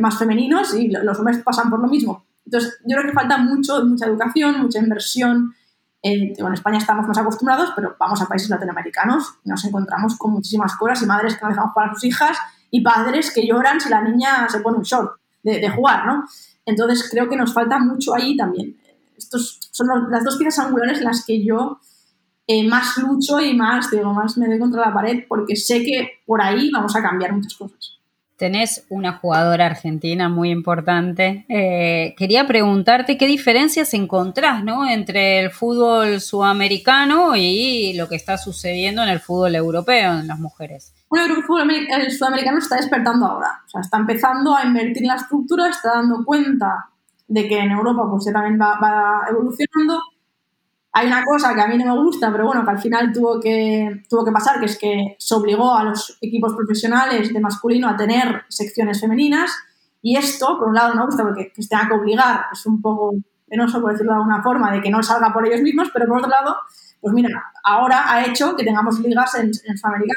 [0.00, 2.24] más femeninos y los hombres pasan por lo mismo.
[2.46, 5.54] Entonces, yo creo que falta mucho, mucha educación, mucha inversión.
[6.00, 10.74] en España estamos más acostumbrados, pero vamos a países latinoamericanos y nos encontramos con muchísimas
[10.76, 12.38] cosas y madres que no dejamos jugar a sus hijas
[12.74, 15.12] y padres que lloran si la niña se pone un short
[15.44, 16.24] de, jugar, ¿no?
[16.66, 18.76] Entonces creo que nos falta mucho ahí también.
[19.16, 21.78] Estos son las dos piezas angulares en las que yo
[22.46, 26.20] eh, más lucho y más, digo, más me doy contra la pared porque sé que
[26.26, 27.98] por ahí vamos a cambiar muchas cosas.
[28.36, 31.46] Tenés una jugadora argentina muy importante.
[31.48, 34.88] Eh, quería preguntarte qué diferencias encontrás ¿no?
[34.88, 40.38] entre el fútbol sudamericano y lo que está sucediendo en el fútbol europeo en las
[40.38, 40.92] mujeres.
[41.08, 41.70] Bueno, el fútbol
[42.10, 43.62] sudamericano está despertando ahora.
[43.66, 46.90] O sea, está empezando a invertir la estructura, está dando cuenta
[47.28, 50.00] de que en Europa pues también va evolucionando
[50.96, 53.40] hay una cosa que a mí no me gusta, pero bueno, que al final tuvo
[53.40, 57.88] que, tuvo que pasar, que es que se obligó a los equipos profesionales de masculino
[57.88, 59.50] a tener secciones femeninas.
[60.00, 62.64] Y esto, por un lado, no me gusta porque que se tenga que obligar, es
[62.66, 63.12] un poco
[63.48, 66.18] penoso, por decirlo de alguna forma, de que no salga por ellos mismos, pero por
[66.18, 66.56] otro lado,
[67.00, 70.14] pues mira, ahora ha hecho que tengamos ligas en, en Sudamérica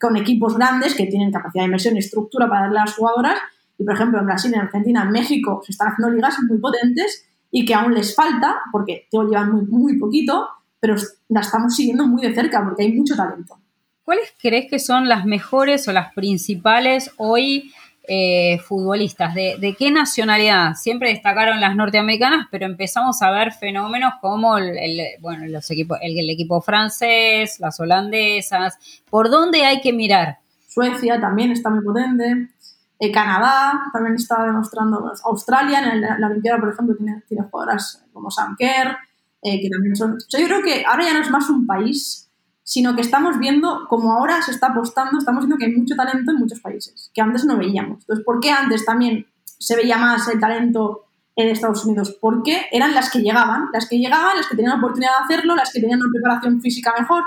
[0.00, 3.38] con equipos grandes que tienen capacidad de inversión y estructura para darle a las jugadoras.
[3.78, 7.25] Y, por ejemplo, en Brasil, en Argentina, en México, se están haciendo ligas muy potentes
[7.50, 10.48] y que aún les falta, porque llevan muy, muy poquito,
[10.80, 10.96] pero
[11.28, 13.58] la estamos siguiendo muy de cerca porque hay mucho talento.
[14.04, 17.72] ¿Cuáles crees que son las mejores o las principales hoy
[18.06, 19.34] eh, futbolistas?
[19.34, 20.74] ¿De, qué nacionalidad?
[20.74, 26.30] Siempre destacaron las norteamericanas, pero empezamos a ver fenómenos como el, bueno, los equipos, el,
[26.30, 28.78] equipo francés, las holandesas.
[29.10, 30.38] ¿Por dónde hay que mirar?
[30.68, 32.50] Suecia también está muy potente.
[32.98, 38.04] Eh, Canadá también está demostrando, pues, Australia en la, Olimpiada, por ejemplo, tiene, tiene jugadoras
[38.12, 38.96] como Sam Kerr,
[39.42, 40.16] eh, que también son...
[40.28, 42.30] yo creo que ahora ya no es más un país,
[42.62, 46.32] sino que estamos viendo, como ahora se está apostando, estamos viendo que hay mucho talento
[46.32, 48.00] en muchos países, que antes no veíamos.
[48.00, 49.26] Entonces, ¿por qué antes también
[49.58, 51.06] se veía más el talento
[51.36, 54.78] en Estados Unidos, porque eran las que llegaban, las que llegaban, las que tenían la
[54.78, 57.24] oportunidad de hacerlo, las que tenían una preparación física mejor.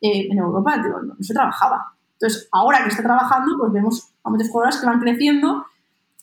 [0.00, 1.94] Eh, en Europa no, se trabajaba.
[2.14, 5.66] Entonces, ahora que está trabajando, pues vemos a muchas jugadoras que van creciendo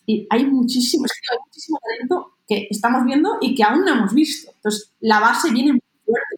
[0.06, 4.52] y hay muchísimo, hay muchísimo talento que estamos viendo y que aún no hemos visto.
[4.56, 6.36] Entonces, la base viene muy fuerte.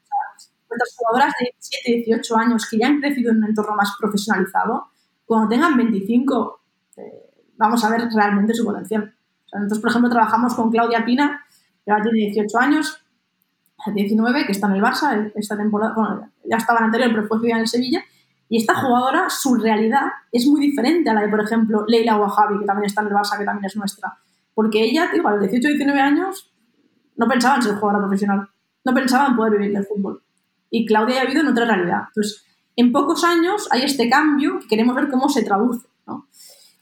[0.69, 4.87] O jugadoras de 17, 18 años que ya han crecido en un entorno más profesionalizado,
[5.25, 6.61] cuando tengan 25,
[6.97, 7.01] eh,
[7.57, 9.13] vamos a ver realmente su potencial.
[9.53, 11.45] nosotros, por ejemplo, trabajamos con Claudia Pina,
[11.85, 13.03] que ahora tiene 18 años,
[13.85, 17.49] 19, que está en el Barça, esta temporada, bueno, ya estaba en anterior, pero fue
[17.49, 18.03] en el Sevilla,
[18.49, 22.59] y esta jugadora, su realidad es muy diferente a la de, por ejemplo, Leila Wahabi,
[22.59, 24.17] que también está en el Barça, que también es nuestra.
[24.53, 26.51] Porque ella, tío, a los 18 19 años,
[27.15, 28.47] no pensaba en ser jugadora profesional,
[28.85, 30.21] no pensaba en poder vivir del fútbol.
[30.69, 32.03] Y Claudia ha vivido en otra realidad.
[32.07, 35.87] Entonces, en pocos años hay este cambio que queremos ver cómo se traduce.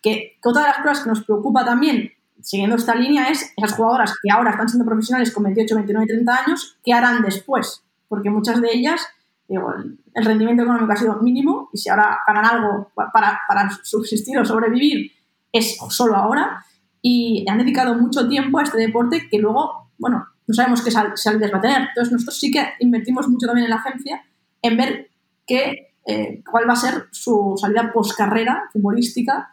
[0.01, 4.13] que, otra de las cosas que nos preocupa también, siguiendo esta línea, es esas jugadoras
[4.21, 7.83] que ahora están siendo profesionales con 28, 29, 30 años, ¿qué harán después?
[8.07, 9.05] Porque muchas de ellas,
[9.51, 9.73] digo,
[10.13, 14.45] el rendimiento económico ha sido mínimo y si ahora ganan algo para, para subsistir o
[14.45, 15.11] sobrevivir,
[15.51, 16.63] es solo ahora.
[17.01, 21.51] Y han dedicado mucho tiempo a este deporte que luego, bueno, no sabemos qué salidas
[21.53, 21.81] va a tener.
[21.89, 24.23] Entonces, nosotros sí que invertimos mucho también en la agencia
[24.61, 25.09] en ver
[25.45, 29.49] qué, eh, cuál va a ser su salida post-carrera futbolística,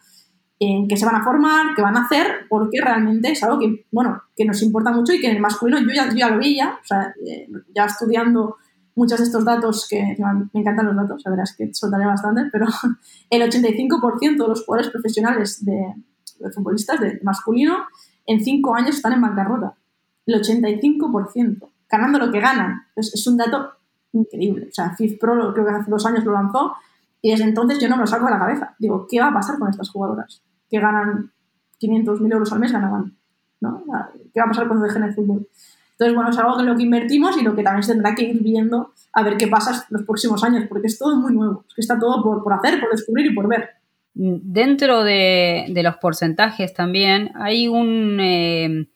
[0.60, 3.86] en qué se van a formar, qué van a hacer, porque realmente es algo que,
[3.90, 6.78] bueno, que nos importa mucho y que en el masculino yo ya, ya lo veía,
[6.80, 8.56] o sea, eh, ya estudiando
[8.98, 10.16] muchos de estos datos, que
[10.52, 12.66] me encantan los datos, la verdad es que soltaré bastante, pero
[13.30, 15.94] el 85% de los jugadores profesionales de,
[16.54, 17.78] futbolistas de masculino
[18.26, 19.74] en cinco años están en bancarrota.
[20.26, 22.82] El 85%, ganando lo que ganan.
[22.94, 23.78] es un dato
[24.12, 24.68] increíble.
[24.70, 26.74] O sea, FIFPro creo que hace dos años lo lanzó
[27.20, 28.74] y desde entonces yo no me lo saco de la cabeza.
[28.78, 30.42] Digo, ¿qué va a pasar con estas jugadoras?
[30.70, 31.32] Que ganan
[31.80, 33.16] 500.000 euros al mes, ganaban.
[33.60, 33.82] ¿no?
[34.32, 35.48] ¿Qué va a pasar cuando dejen el fútbol?
[35.98, 38.22] Entonces, bueno, es algo en lo que invertimos y lo que también se tendrá que
[38.22, 41.74] ir viendo a ver qué pasa los próximos años, porque es todo muy nuevo, es
[41.74, 43.70] que está todo por, por hacer, por descubrir y por ver.
[44.14, 48.18] Dentro de, de los porcentajes también hay un...
[48.20, 48.88] Eh,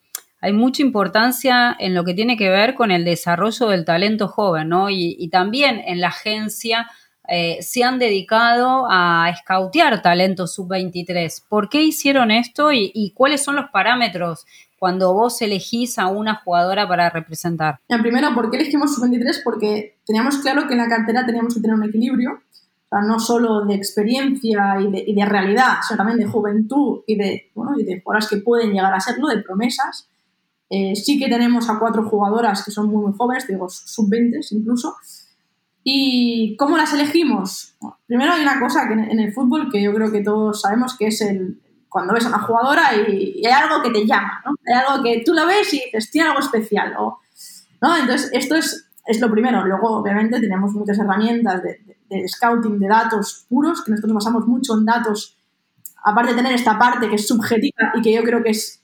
[0.42, 4.68] hay mucha importancia en lo que tiene que ver con el desarrollo del talento joven,
[4.68, 4.90] ¿no?
[4.90, 6.90] Y, también en la agencia
[7.28, 11.44] eh, se han dedicado a escautear talento sub-23.
[11.48, 14.44] ¿Por qué hicieron esto y, cuáles son los parámetros
[14.83, 17.79] cuando vos elegís a una jugadora para representar?
[17.87, 19.42] primero, ¿por qué elegimos sub-23?
[19.45, 23.21] Porque teníamos claro que en la cartera teníamos que tener un equilibrio, o sea, no
[23.21, 27.79] solo de experiencia y de, y de realidad, sino también de juventud y de, bueno,
[27.79, 30.09] y de jugadoras que pueden llegar a serlo, de promesas.
[30.68, 34.97] Eh, sí que tenemos a cuatro jugadoras que son muy, muy jóvenes, digo, sub-20 incluso.
[35.85, 37.77] ¿Y cómo las elegimos?
[38.09, 41.07] primero hay una cosa que en el fútbol que yo creo que todos sabemos que
[41.07, 41.61] es el
[41.92, 44.55] cuando ves a una jugadora y, hay algo que te llama, ¿no?
[44.66, 46.94] Hay algo que tú lo ves y dices, tiene algo especial.
[46.98, 47.20] O,
[47.81, 47.96] ¿no?
[47.96, 49.64] Entonces, esto es, es lo primero.
[49.66, 54.74] Luego, obviamente, tenemos muchas herramientas de, de, scouting, de datos puros, que nosotros basamos mucho
[54.74, 55.37] en datos,
[56.02, 58.83] aparte de tener esta parte que es subjetiva y que yo creo que es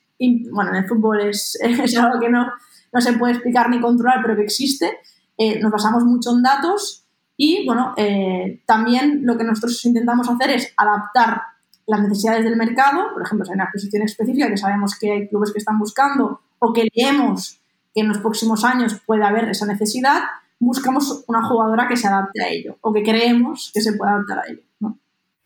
[0.51, 2.47] bueno, en el fútbol es, es algo que no,
[2.93, 4.99] no, se puede explicar ni controlar, pero que existe.
[5.37, 7.05] Eh, nos basamos mucho en datos
[7.37, 11.43] y, bueno, eh, también lo que nosotros intentamos hacer es adaptar
[11.89, 15.29] las necesidades del mercado, por ejemplo, si hay una posición específica que sabemos que hay
[15.29, 17.59] clubes que están buscando o que leemos
[17.95, 20.23] que en los próximos años puede haber esa necesidad,
[20.59, 24.39] buscamos una jugadora que se adapte a ello o que creemos que se puede adaptar
[24.41, 24.63] a ello.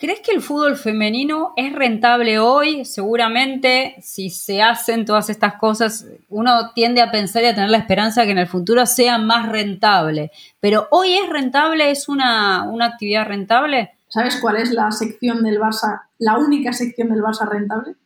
[0.03, 2.85] ¿Crees que el fútbol femenino es rentable hoy?
[2.85, 7.79] Seguramente, si se hacen todas estas cosas, uno tiende a pensar y a tener la
[7.79, 10.33] esperanza que en el futuro sea más rentable.
[10.59, 13.93] Pero hoy es rentable, es una, actividad rentable.
[14.13, 17.97] ¿Sabes cuál es la sección del Barça, la única sección del Barça rentable?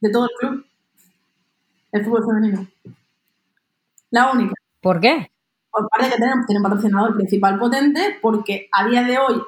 [0.00, 0.66] De todo el club.
[1.92, 2.66] El fútbol femenino.
[4.10, 4.54] La única.
[4.80, 5.30] ¿Por qué?
[5.70, 9.40] Por parte de que tenemos, tiene un patrocinador principal potente, porque a día de hoy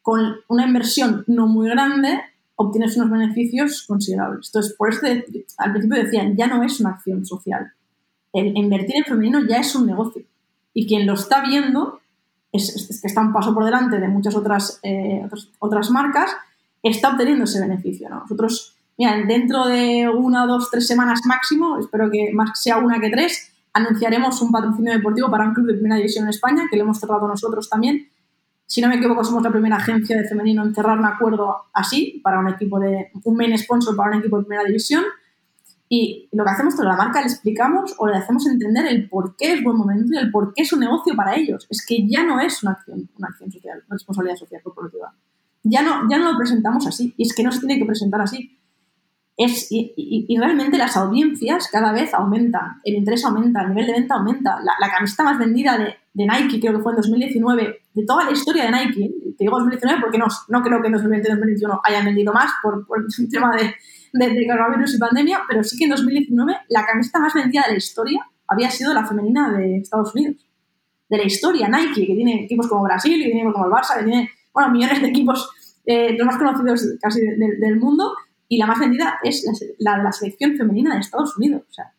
[0.00, 2.20] con una inversión no muy grande
[2.54, 4.46] obtienes unos beneficios considerables.
[4.46, 5.00] Entonces, por eso
[5.58, 7.72] al principio decían, ya no es una acción social.
[8.32, 10.22] El invertir en femenino ya es un negocio.
[10.72, 12.00] Y quien lo está viendo,
[12.56, 15.26] es, que está un paso por delante de muchas otras, eh,
[15.58, 16.30] otras, marcas,
[16.82, 18.08] está obteniendo ese beneficio.
[18.08, 23.10] Nosotros, mira, dentro de una, dos, tres semanas máximo, espero que más sea una que
[23.10, 26.84] tres, anunciaremos un patrocinio deportivo para un club de primera división en España, que lo
[26.84, 28.08] hemos cerrado nosotros también,
[28.66, 32.20] si no me equivoco, somos la primera agencia de femenino en cerrar un acuerdo así
[32.24, 35.04] para un equipo de un main sponsor para un equipo de primera división.
[35.96, 39.36] Y lo que hacemos con la marca le explicamos o le hacemos entender el por
[39.36, 41.68] qué es buen momento y el por qué es un negocio para ellos.
[41.70, 45.14] Es que ya no es una acción, una acción social, una responsabilidad social corporativa.
[45.62, 48.20] Ya no, ya no lo presentamos así y es que no se tiene que presentar
[48.20, 48.58] así.
[49.36, 54.16] es, y, realmente las audiencias cada vez aumentan, el interés aumenta, el nivel de venta
[54.16, 54.58] aumenta.
[54.64, 58.24] La, la camiseta más vendida de, de, Nike, creo que fue en 2019, de toda
[58.24, 62.04] la historia de Nike, te digo 2019 porque no, no creo que en 2020-2021 hayan
[62.04, 63.74] vendido más por, por el tema de,
[64.14, 67.78] de, coronavirus y pandemia, pero sí que en 2019 la camiseta más vendida de la
[67.78, 70.46] historia había sido la femenina de Estados Unidos.
[71.08, 73.98] De la historia, Nike, que tiene equipos como Brasil, que tiene equipos como el Barça,
[73.98, 75.50] que tiene, bueno, millones de equipos,
[75.84, 78.14] eh, los más conocidos casi del mundo,
[78.48, 79.44] y la más vendida es
[79.78, 81.62] la, de la selección femenina de Estados Unidos.
[81.68, 81.92] O sea,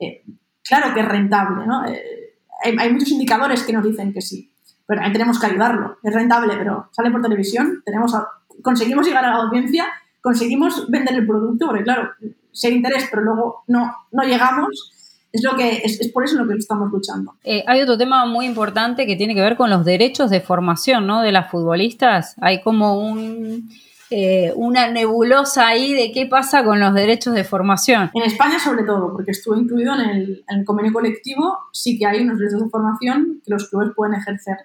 [0.00, 0.24] eh,
[0.64, 1.86] claro que es rentable, ¿no?
[1.86, 2.38] Eh,
[2.78, 4.52] hay, muchos indicadores que nos dicen que sí,
[4.86, 5.98] pero ahí tenemos que ayudarlo.
[6.02, 8.14] Es rentable, pero sale por televisión, tenemos
[8.62, 9.86] conseguimos llegar a la audiencia,
[10.22, 12.10] conseguimos vender el producto, porque claro,
[12.52, 14.90] si hay interés, pero luego no, no llegamos,
[15.32, 17.34] es, lo que, es, por eso lo que estamos luchando.
[17.44, 21.06] Eh, hay otro tema muy importante que tiene que ver con los derechos de formación
[21.06, 21.22] ¿no?
[21.22, 22.34] de las futbolistas.
[22.40, 23.68] Hay como un
[24.14, 28.10] eh, una nebulosa ahí de qué pasa con los derechos de formación.
[28.12, 32.38] En España sobre todo, porque estuvo incluido en el, convenio colectivo, sí que hay unos
[32.38, 34.58] derechos de formación que los clubes pueden ejercer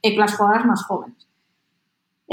[0.00, 1.23] eh, las jugadoras más jóvenes.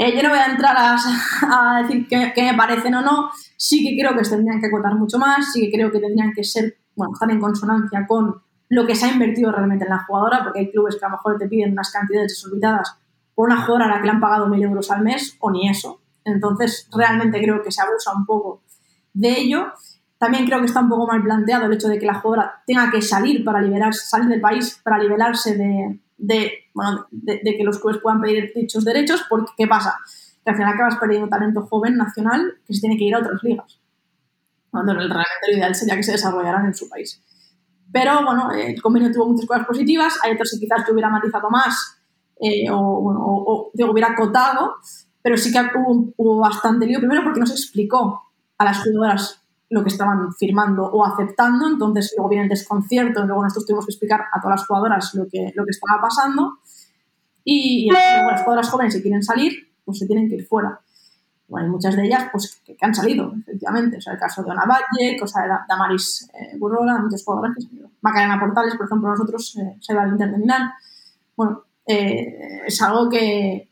[0.04, 3.96] Eh, yo no voy a entrar a, decir qué, me parecen o no, sí que
[3.96, 6.76] creo que se tendrían que acotar mucho más, sí que creo que tendrían que ser,
[6.96, 8.34] bueno, estar en consonancia con
[8.68, 11.18] lo que se ha invertido realmente en la jugadora, porque hay clubes que a lo
[11.18, 12.96] mejor te piden unas cantidades desorbitadas
[13.32, 15.68] por una jugadora a la que le han pagado mil euros al mes, o ni
[15.68, 16.00] eso.
[16.24, 18.62] Entonces, realmente creo que se abusa un poco
[19.12, 19.72] de ello.
[20.18, 22.90] También creo que está un poco mal planteado el hecho de que la jugadora tenga
[22.90, 27.80] que salir para liberarse, salir del país para liberarse de, de, bueno, de, que los
[27.80, 29.98] clubes puedan pedir dichos derechos, porque ¿qué pasa?
[30.44, 33.42] Que al final acabas perdiendo talento joven nacional que se tiene que ir a otras
[33.42, 33.80] ligas.
[34.70, 37.20] Cuando realmente lo ideal sería que se desarrollaran en su país.
[37.92, 41.50] Pero bueno, el convenio tuvo muchas cosas positivas, hay otras que quizás te hubiera matizado
[41.50, 42.00] más
[42.40, 44.76] eh, o, o, o, hubiera acotado,
[45.22, 49.41] pero sí que hubo, bastante lío, primero porque no se explicó a las jugadoras
[49.72, 53.92] lo que estaban firmando o aceptando, entonces luego viene el desconcierto, luego nosotros tuvimos que
[53.92, 56.58] explicar a todas las jugadoras lo que, lo que estaba pasando
[57.42, 59.52] y, las jugadoras jóvenes si quieren salir,
[59.84, 60.78] pues se tienen que ir fuera.
[61.48, 63.96] Bueno, hay muchas de ellas pues que, han salido, efectivamente.
[63.96, 67.74] O sea, el caso de Ana Valle, cosa de Damaris eh, Burrola, muchas jugadoras que
[67.74, 67.90] ido.
[68.02, 70.70] Macarena Portales, por ejemplo, nosotros eh, se va al Inter de Milán.
[71.34, 73.71] Bueno, eh, es algo que,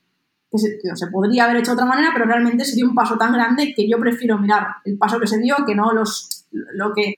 [0.51, 3.33] que se, podría haber hecho de otra manera, pero realmente se dio un paso tan
[3.33, 7.15] grande que yo prefiero mirar el paso que se dio que no los, lo, que,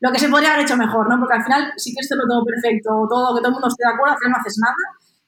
[0.00, 1.18] lo que se podría haber hecho mejor, ¿no?
[1.18, 3.84] Porque al final sí que esto lo todo perfecto, todo, que todo el mundo esté
[3.84, 4.74] de acuerdo, al final no haces nada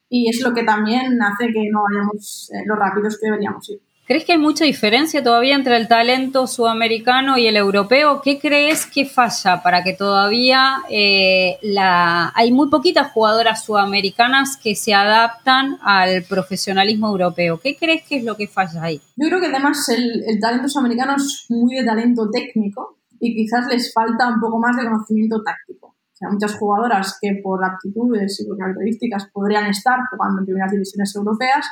[0.08, 3.80] y es lo que también hace que no vayamos eh, lo rápidos que deberíamos ir.
[4.08, 8.22] ¿Crees que hay mucha diferencia todavía entre el talento sudamericano y el europeo?
[8.22, 12.32] ¿Qué crees que falla para que todavía eh, la...
[12.34, 17.60] hay muy poquitas jugadoras sudamericanas que se adaptan al profesionalismo europeo?
[17.60, 18.98] ¿Qué crees que es lo que falla ahí?
[19.16, 23.66] Yo creo que además el, el talento sudamericano es muy de talento técnico y quizás
[23.66, 25.88] les falta un poco más de conocimiento táctico.
[25.88, 30.72] O sea, muchas jugadoras que por aptitudes y por características podrían estar jugando en primeras
[30.72, 31.66] divisiones europeas,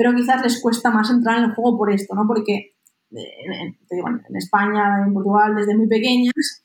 [0.00, 2.26] pero quizás les cuesta más entrar en el juego por esto, ¿no?
[2.26, 2.72] Porque
[3.10, 6.64] eh, en España, en Portugal, desde muy pequeñas,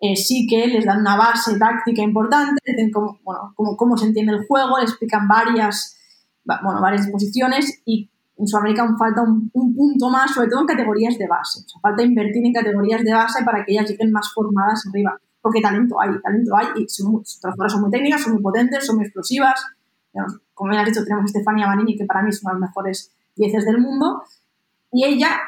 [0.00, 2.58] eh, sí que les dan una base táctica importante,
[2.90, 5.98] cómo, bueno, cómo, cómo, se entiende el juego, les explican varias,
[6.42, 11.18] bueno, varias disposiciones y en Sudamérica falta un, un, punto más, sobre todo en categorías
[11.18, 11.60] de base.
[11.60, 15.20] O sea, falta invertir en categorías de base para que ellas lleguen más formadas arriba.
[15.42, 19.04] Porque talento hay, talento hay y son, son muy técnicas, son muy potentes, son muy
[19.04, 19.66] explosivas,
[20.60, 22.68] como ya has dicho, tenemos a Stefania Manini, que para mí es una de las
[22.68, 24.22] mejores dieces del mundo,
[24.92, 25.40] y ella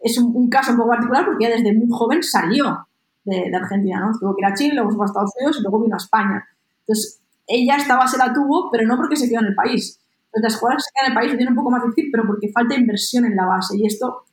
[0.00, 2.88] es un, caso un poco particular porque ella desde muy joven salió
[3.24, 4.18] de, Argentina, ¿no?
[4.18, 6.48] Tuvo que ir a Chile, luego fue a Estados Unidos y luego vino a España.
[6.80, 10.00] Entonces, ella esta base la tuvo, pero no porque se quedó en el país.
[10.28, 12.08] Entonces, las jugadoras que se quedan en el país lo tienen un poco más difícil,
[12.10, 13.76] pero porque falta inversión en la base.
[13.76, 14.24] Y esto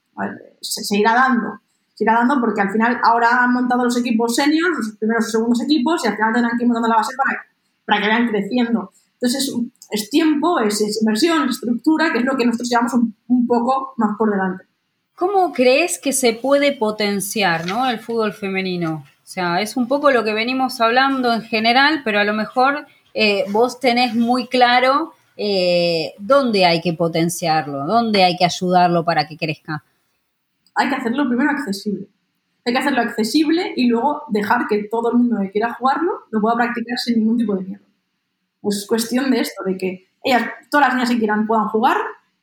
[0.62, 1.60] se, irá dando.
[1.96, 5.32] Se irá dando porque al final ahora han montado los equipos seniors, los primeros y
[5.32, 7.46] segundos equipos, y al final tendrán que ir montando la base para,
[7.86, 8.94] para que vayan creciendo.
[9.24, 9.56] Entonces
[9.90, 12.94] es, tiempo, es, inversión, es estructura, que es lo que nosotros llevamos
[13.30, 14.66] un, poco más por delante.
[15.16, 17.90] ¿Cómo crees que se puede potenciar ¿no?
[17.90, 19.06] el fútbol femenino?
[19.06, 22.86] O sea, es un poco lo que venimos hablando en general, pero a lo mejor
[23.14, 29.26] eh, vos tenés muy claro eh, dónde hay que potenciarlo, dónde hay que ayudarlo para
[29.26, 29.86] que crezca.
[30.76, 32.10] Hay que hacerlo primero accesible.
[32.66, 36.42] Hay que hacerlo accesible y luego dejar que todo el mundo que quiera jugarlo lo
[36.42, 37.93] pueda practicar sin ningún tipo de miedo.
[38.64, 41.98] Pues es cuestión de esto, de que ellas, todas las niñas que quieran puedan jugar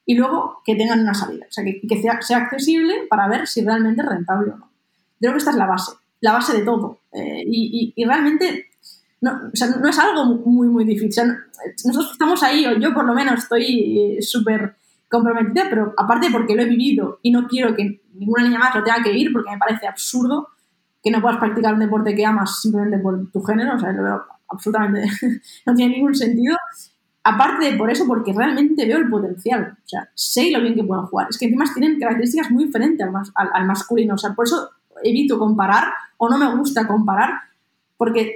[0.05, 4.03] y luego que tengan una salida, o sea, que, sea, accesible para ver si realmente
[4.03, 4.71] es rentable o no.
[5.19, 7.01] Creo que esta es la base, la base de todo.
[7.13, 8.67] Eh, y, realmente
[9.23, 9.33] no,
[9.81, 11.25] no, es algo muy, muy difícil.
[11.87, 14.77] nosotros estamos ahí, o yo por lo menos estoy súper
[15.09, 18.85] comprometida, pero aparte porque lo he vivido y no quiero que ninguna niña más lo
[18.85, 20.49] tenga que ir porque me parece absurdo
[21.03, 24.03] que no puedas practicar un deporte que amas simplemente por tu género, o sea, lo
[24.03, 25.09] veo absolutamente,
[25.67, 26.57] no tiene ningún sentido.
[27.23, 30.85] Aparte de por eso, porque realmente veo el potencial, o sea, sé lo bien que
[30.85, 31.27] pueden jugar.
[31.29, 34.71] Es que encima tienen características muy diferentes al, al masculino, o sea, por eso
[35.03, 37.35] evito comparar o no me gusta comparar,
[37.97, 38.35] porque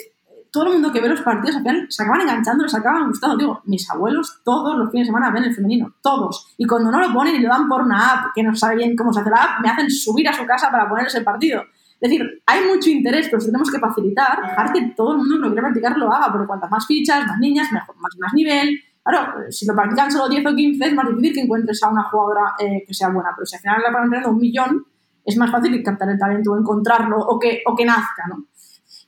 [0.55, 3.37] todo el mundo que ve los partidos al se acaban enganchando, les acaban gustando.
[3.37, 6.47] Digo, mis abuelos todos los fines de semana ven el femenino, todos.
[6.57, 8.95] Y cuando no lo ponen y lo dan por una app que no sabe bien
[8.95, 11.65] cómo se hace la app, me hacen subir a su casa para ponerles el partido.
[12.01, 15.41] Es decir, hay mucho interés, pero tenemos que facilitar, dejar que todo el mundo que
[15.41, 18.79] lo quiera practicar lo haga, porque cuantas más fichas, más niñas, mejor, más, más nivel.
[19.03, 22.05] Claro, si lo practican solo 10 o 15 es más difícil que encuentres a una
[22.05, 24.87] jugadora eh, que sea buena, pero si al final la van un millón,
[25.25, 28.47] es más fácil captar el talento, o encontrarlo o que, o que nazca, ¿no?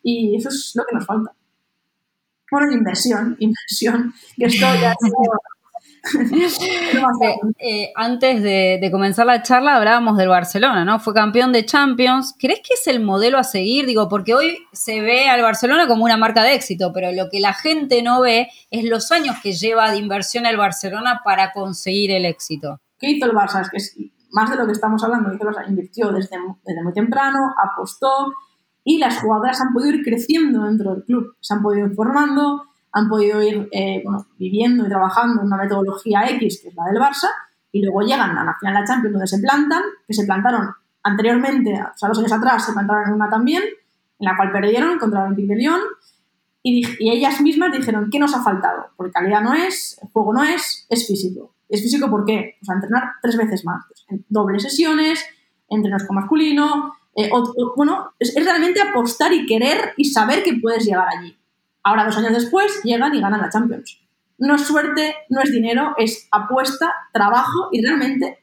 [0.02, 1.32] Y eso es lo que nos falta.
[2.50, 4.94] Bueno, inversión, inversión, que esto ya
[7.58, 11.00] eh, antes de, comenzar la charla hablábamos del Barcelona, ¿no?
[11.00, 12.34] Fue campeón de Champions.
[12.38, 13.86] ¿Crees que es el modelo a seguir?
[13.86, 17.40] Digo, porque hoy se ve al Barcelona como una marca de éxito, pero lo que
[17.40, 22.10] la gente no ve es los años que lleva de inversión el Barcelona para conseguir
[22.10, 22.80] el éxito.
[22.98, 23.62] ¿Qué hizo el Barça?
[23.62, 23.96] Es que es
[24.30, 25.32] más de lo que estamos hablando.
[25.34, 28.32] Hizo invirtió desde, desde muy temprano, apostó,
[28.88, 32.62] y las jugadoras han podido ir creciendo dentro del club, se han podido ir formando,
[32.96, 34.02] han podido ir eh,
[34.38, 37.28] viviendo y trabajando en una metodología X, que es la del Barça,
[37.70, 40.70] y luego llegan a la final de la Champions donde se plantan, que se plantaron
[41.02, 43.62] anteriormente, o sea, dos años atrás se plantaron en una también,
[44.18, 45.80] en la cual perdieron contra el Olympique de Lyon,
[46.62, 48.86] y, y, ellas mismas dijeron, ¿qué nos ha faltado?
[48.96, 51.54] Porque calidad no es, el juego no es, es físico.
[51.68, 52.56] ¿Es físico por qué?
[52.58, 53.84] Pues a entrenar tres veces más.
[53.86, 55.24] Pues, dobles sesiones,
[55.68, 57.30] entrenos con masculino, eh,
[57.76, 61.36] bueno, es, realmente apostar y querer y saber que puedes llegar allí.
[61.86, 64.00] Ahora, dos años después, llegan y ganan la Champions.
[64.38, 68.40] No es suerte, no es dinero, es apuesta, trabajo y realmente,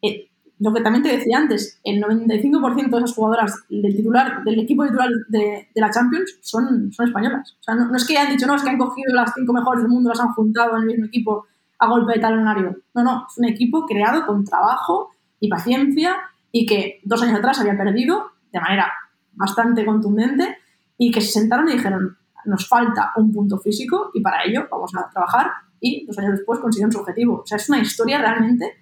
[0.00, 4.60] eh, lo que también te decía antes, el 95% de esas jugadoras del titular, del
[4.60, 7.58] equipo titular de, la Champions son, son españolas.
[7.60, 9.82] O sea, no, es que hayan dicho, no, es que han cogido las cinco mejores
[9.82, 11.44] del mundo, las han juntado en el mismo equipo
[11.78, 12.78] a golpe de talonario.
[12.94, 16.16] No, no, es un equipo creado con trabajo y paciencia
[16.50, 18.90] y que dos años atrás había perdido de manera
[19.34, 20.56] bastante contundente
[20.96, 22.16] y que se sentaron y dijeron,
[22.46, 26.60] nos falta un punto físico y para ello vamos a trabajar y dos años después
[26.60, 27.40] consiguieron su objetivo.
[27.42, 28.74] O sea, es una historia realmente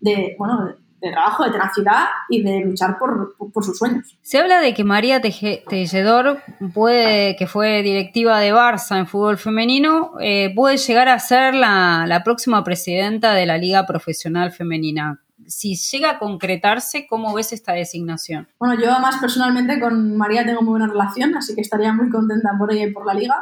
[0.00, 4.18] de, bueno, de, trabajo, de tenacidad y de luchar por, sus sueños.
[4.20, 6.40] Se habla de que María Tejedor,
[6.74, 12.04] puede, que fue directiva de Barça en fútbol femenino, eh, puede llegar a ser la,
[12.06, 17.72] la próxima presidenta de la Liga Profesional Femenina si llega a concretarse, ¿cómo ves esta
[17.72, 18.48] designación?
[18.58, 22.50] Bueno, yo además personalmente con María tengo muy buena relación, así que estaría muy contenta
[22.56, 23.34] por ella y por la liga.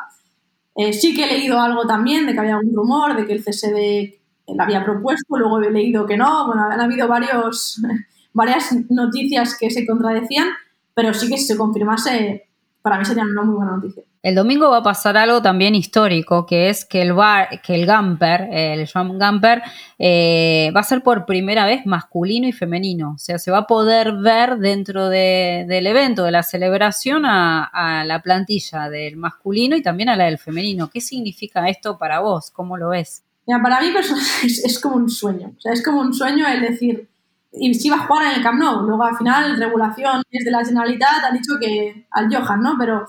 [0.75, 3.45] Eh, sí que he leído algo también de que había algún rumor de que el
[3.45, 7.81] CSD la había propuesto, luego he leído que no, bueno, han habido varios,
[8.33, 10.49] varias noticias que se contradecían,
[10.95, 12.48] pero sí que si se confirmase,
[12.89, 14.03] para mí sería una muy buena noticia.
[14.23, 17.87] El domingo va a pasar algo también histórico, que es que el bar, que el
[17.87, 19.63] Gamper, el Joan Gamper,
[19.99, 23.13] eh, va a ser por primera vez masculino y femenino.
[23.13, 28.23] O sea, se va a poder ver dentro del evento, de la celebración, a, la
[28.23, 30.89] plantilla del masculino y también a la del femenino.
[30.91, 32.51] ¿Qué significa esto para vos?
[32.51, 33.25] ¿Cómo lo ves?
[33.63, 33.93] para mí
[34.45, 35.53] es, es, como un sueño.
[35.57, 37.09] O sea, es como un sueño el decir,
[37.53, 38.83] y a jugar en el Camp Nou.
[38.83, 42.77] Luego al final, regulación de la Generalitat ha dicho que al Johan, ¿no?
[42.79, 43.07] Pero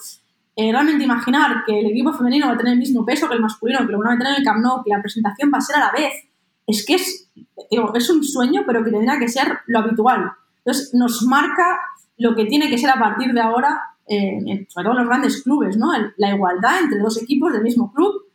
[0.56, 3.42] eh, realmente imaginar que el equipo femenino va a tener el mismo peso que el
[3.42, 5.62] masculino, que lo van a tener en el Camp Nou, que la presentación va a
[5.62, 6.14] ser a la vez,
[6.68, 7.32] es que es,
[7.94, 10.32] es un sueño, pero que tendría que ser lo habitual.
[10.58, 11.80] Entonces, nos marca
[12.18, 15.44] lo que tiene que ser a partir de ahora, eh, sobre todo en los grandes
[15.44, 15.92] clubes, ¿no?
[16.18, 18.29] la igualdad entre dos equipos del mismo club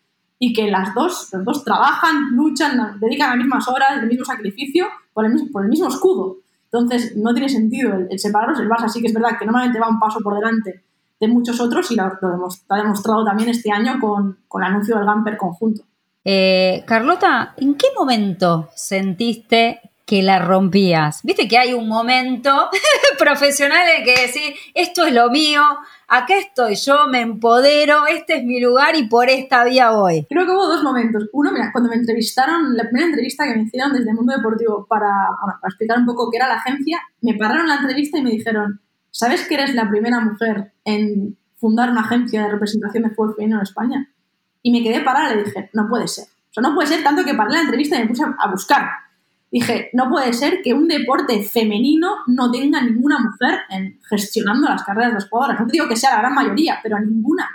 [0.45, 4.87] y que las dos, los dos trabajan, luchan, dedican las mismas horas, el mismo sacrificio
[5.15, 6.37] por el mismo, escudo.
[6.65, 8.61] Entonces, no tiene sentido el, el separarlos.
[8.61, 10.85] El Barça sí que es verdad que normalmente va un paso por delante
[11.19, 15.39] de muchos otros y lo, ha demostrado también este año con, el anuncio del Gamper
[15.39, 15.83] conjunto.
[16.23, 21.21] Eh, Carlota, ¿en qué momento sentiste que la rompías?
[21.23, 22.69] Viste que hay un momento
[23.19, 25.63] profesional en que decís, esto es lo mío,
[26.09, 30.27] acá estoy yo, me empodero, este es mi lugar y por esta vía voy.
[30.29, 31.29] Creo que hubo dos momentos.
[31.33, 34.87] Uno, mira, cuando me entrevistaron, la primera entrevista que me hicieron desde el mundo deportivo
[34.87, 35.09] para,
[35.41, 38.81] para explicar un poco qué era la agencia, me pararon la entrevista y me dijeron,
[39.11, 43.59] ¿sabes que eres la primera mujer en fundar una agencia de representación de fútbol femenino
[43.59, 44.11] en España?
[44.63, 46.25] Y me quedé parada y le dije, no puede ser.
[46.25, 49.04] O sea, no puede ser tanto que paré la entrevista y me puse a buscar.
[49.55, 54.83] Dije, no puede ser que un deporte femenino no tenga ninguna mujer en gestionando las
[54.83, 55.61] carreras de las jugadoras.
[55.61, 57.49] No te digo que sea la gran mayoría, pero a ninguna.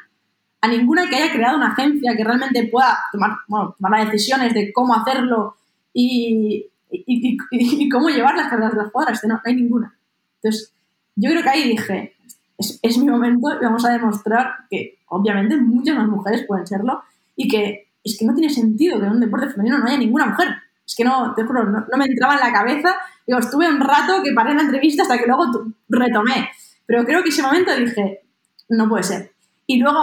[0.62, 4.54] A ninguna que haya creado una agencia que realmente pueda tomar, bueno, tomar las decisiones
[4.54, 5.58] de cómo hacerlo
[5.94, 6.70] y,
[7.92, 9.22] cómo llevar las carreras de las jugadoras.
[9.26, 9.94] No, no hay ninguna.
[10.36, 10.74] Entonces,
[11.18, 12.16] yo creo que ahí dije,
[12.58, 17.04] es, es mi momento y vamos a demostrar que obviamente muchas más mujeres pueden serlo
[17.36, 20.28] y que es que no tiene sentido que en un deporte femenino no haya ninguna
[20.28, 20.48] mujer.
[20.90, 22.96] Es que no, te juro, no, me entraba en la cabeza.
[23.28, 25.46] Digo, estuve un rato que paré en la entrevista hasta que luego
[25.88, 26.50] retomé.
[26.88, 28.22] Pero creo que ese momento dije,
[28.70, 29.32] no puede ser.
[29.68, 30.02] Y luego,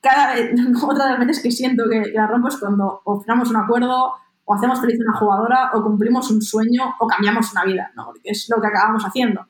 [0.00, 0.50] cada vez,
[0.82, 4.14] otra de las veces que siento que, la rompo es cuando o firmamos un acuerdo,
[4.44, 8.06] o hacemos feliz a una jugadora, o cumplimos un sueño, o cambiamos una vida, ¿no?
[8.06, 9.46] Porque es lo que acabamos haciendo.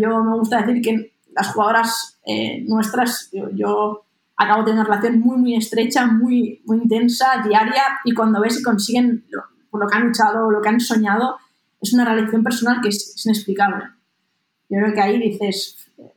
[0.00, 5.20] yo me gusta decir que las jugadoras eh, nuestras, yo acabo de tener una relación
[5.20, 9.42] muy, muy estrecha, muy, muy intensa, diaria, y cuando ves que consiguen lo,
[9.76, 11.36] por lo que han luchado, lo que han soñado,
[11.80, 13.84] es una relación personal que es, inexplicable.
[14.68, 15.76] Yo creo que ahí dices,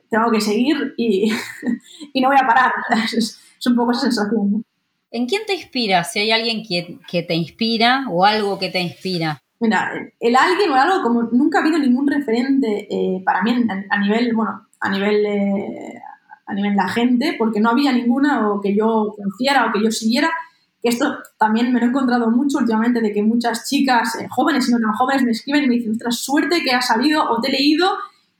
[0.09, 1.31] tengo que seguir y,
[2.13, 2.71] y no voy a parar.
[3.15, 4.63] Es, un poco esa sensación.
[5.11, 6.05] ¿En quién te inspira?
[6.05, 9.41] Si hay alguien que, que, te inspira o algo que te inspira.
[9.59, 13.51] Mira, el alguien o algo, como nunca ha habido ningún referente eh, para mí
[13.89, 16.01] a, nivel, bueno, a nivel eh,
[16.45, 19.83] a nivel de la gente, porque no había ninguna o que yo conociera o que
[19.83, 20.31] yo siguiera,
[20.83, 24.71] esto también me lo he encontrado mucho últimamente, de que muchas chicas eh, jóvenes y
[24.71, 27.49] no tan jóvenes me escriben y me dicen, ostras, suerte que has salido o te
[27.49, 27.89] he leído,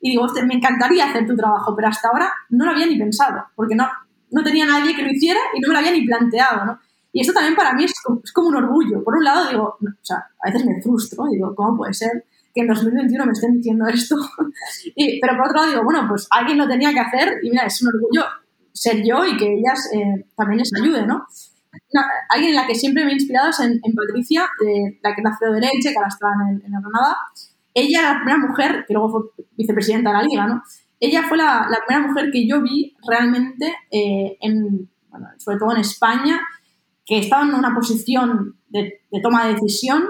[0.01, 3.43] y digo, me encantaría hacer tu trabajo, pero hasta ahora no lo había ni pensado,
[3.55, 3.87] porque no,
[4.31, 6.79] no tenía nadie que lo hiciera y no me lo había ni planteado, ¿no?
[7.11, 7.93] Y esto también para mí es
[8.33, 9.03] como, un orgullo.
[9.03, 12.23] Por un lado digo, o sea, a veces me frustro, digo, ¿cómo puede ser
[12.53, 14.15] que en 2021 me estén diciendo esto.
[15.21, 17.81] pero por otro lado digo, bueno, pues alguien lo tenía que hacer y mira, es
[17.81, 18.25] un orgullo
[18.73, 21.25] ser yo y que ellas eh, también les ayude, ¿no?
[22.29, 24.47] Alguien en la que siempre me he inspirado es en, Patricia,
[25.01, 27.17] la que nació de Leche, que ahora está en, en, la Granada.
[27.73, 30.63] Ella era la primera mujer, que luego fue vicepresidenta de la liga, ¿no?
[30.99, 35.71] Ella fue la, la primera mujer que yo vi realmente, eh, en, bueno, sobre todo
[35.71, 36.41] en España,
[37.05, 40.03] que estaba en una posición de, de toma de decisión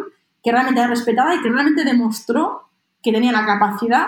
[0.44, 2.70] que realmente era respetada y que realmente demostró
[3.02, 4.08] que tenía la capacidad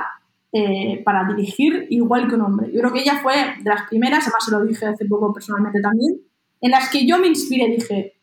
[0.53, 2.71] eh, para dirigir igual que un hombre.
[2.73, 5.79] Yo creo que ella fue de las primeras, además se lo dije hace poco personalmente
[5.81, 6.19] también,
[6.61, 8.13] en las que yo me inspiré, dije,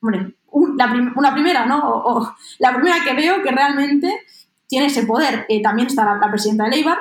[0.00, 1.80] hombre, una primera, ¿no?
[1.84, 4.26] O, la primera que veo que realmente
[4.66, 5.46] tiene ese poder.
[5.48, 6.98] Eh, también está la, presidenta de Leibar,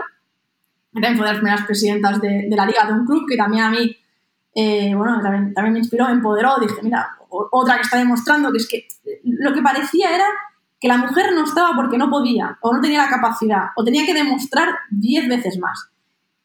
[0.93, 3.69] también fue de las primeras presidentas de, la liga de un club, que también a
[3.69, 3.95] mí,
[4.55, 8.57] eh, bueno, también, también me inspiró, me empoderó, dije, mira, otra que está demostrando que
[8.57, 8.87] es que
[9.23, 10.25] lo que parecía era
[10.79, 14.05] que la mujer no estaba porque no podía o no tenía la capacidad o tenía
[14.05, 15.89] que demostrar diez veces más.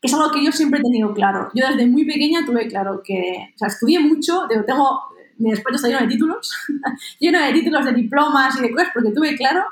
[0.02, 1.50] Es algo que yo siempre he tenido claro.
[1.54, 5.00] Yo desde muy pequeña tuve claro que, o sea, estudié mucho, tengo,
[5.38, 6.52] mi despacho está lleno de títulos,
[7.20, 9.64] lleno de títulos, de diplomas y de cosas, porque tuve claro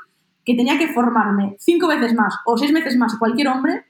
[0.45, 3.85] que tenía que formarme cinco veces más o seis veces más cualquier hombre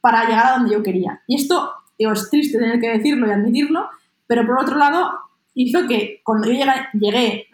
[0.00, 1.22] para llegar a donde yo quería.
[1.26, 3.88] Y esto, digo, es triste tener que decirlo y admitirlo,
[4.26, 5.12] pero por otro lado,
[5.54, 6.64] hizo que cuando yo
[6.94, 7.46] llegué, eh,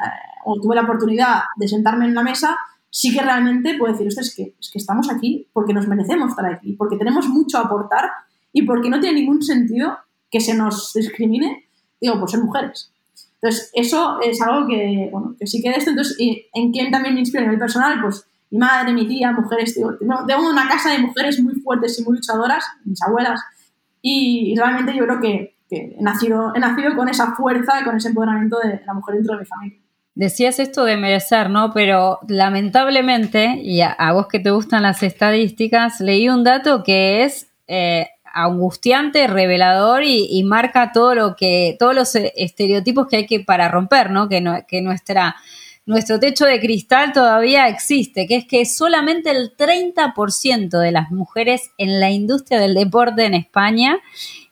[0.45, 2.57] o tuve la oportunidad de sentarme en una mesa,
[2.91, 6.47] sí que realmente puedo decir, es que, es que estamos aquí porque nos merecemos estar
[6.47, 8.11] aquí, porque tenemos mucho a aportar
[8.53, 9.99] y porque no tiene ningún sentido
[10.31, 11.69] que se nos discrimine,
[12.01, 12.93] digo, por ser mujeres.
[13.41, 17.21] Entonces, eso es algo que, bueno, que sí que esto, entonces, ¿en quién también me
[17.21, 18.01] inspira en el personal?
[18.01, 22.05] Pues mi madre, mi tía, mujeres, digo, tengo una casa de mujeres muy fuertes y
[22.05, 23.41] muy luchadoras, mis abuelas,
[24.01, 28.09] y realmente yo creo que que he nacido, he nacido con esa fuerza, con ese
[28.09, 29.81] empoderamiento de la mujer dentro de mi familia.
[30.17, 31.75] Decías esto de merecer, ¿no?
[31.75, 37.49] Pero lamentablemente, y a, vos que te gustan las estadísticas, leí un dato que es
[37.69, 43.69] eh, angustiante, revelador y, marca todo lo que, todos los estereotipos que hay que para
[43.69, 44.27] romper, ¿no?
[44.27, 50.81] Que, no, que nuestro techo de cristal todavía existe, que es que solamente el 30%
[50.81, 53.99] de las mujeres en la industria del deporte en España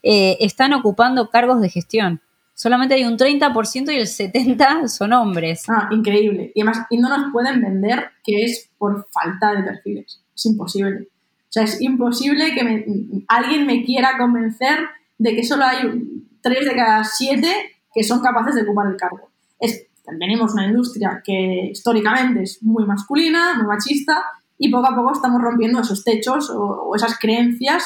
[0.02, 2.20] eh, están ocupando cargos de gestión.
[2.64, 5.64] Solamente hay un 30% y el 70% son hombres.
[5.68, 6.50] Ah, increíble.
[6.54, 10.22] Y además, y no nos pueden vender que es por falta de perfiles.
[10.34, 11.08] Es imposible.
[11.10, 12.86] O sea, es imposible que
[13.28, 14.78] alguien me quiera convencer
[15.18, 16.04] de que solo hay
[16.40, 17.46] 3 de cada 7
[17.92, 19.28] que son capaces de ocupar el cargo.
[19.60, 19.86] Es,
[20.18, 24.24] tenemos una industria que históricamente es muy masculina, muy machista,
[24.56, 27.84] y poco a poco estamos rompiendo esos techos o esas creencias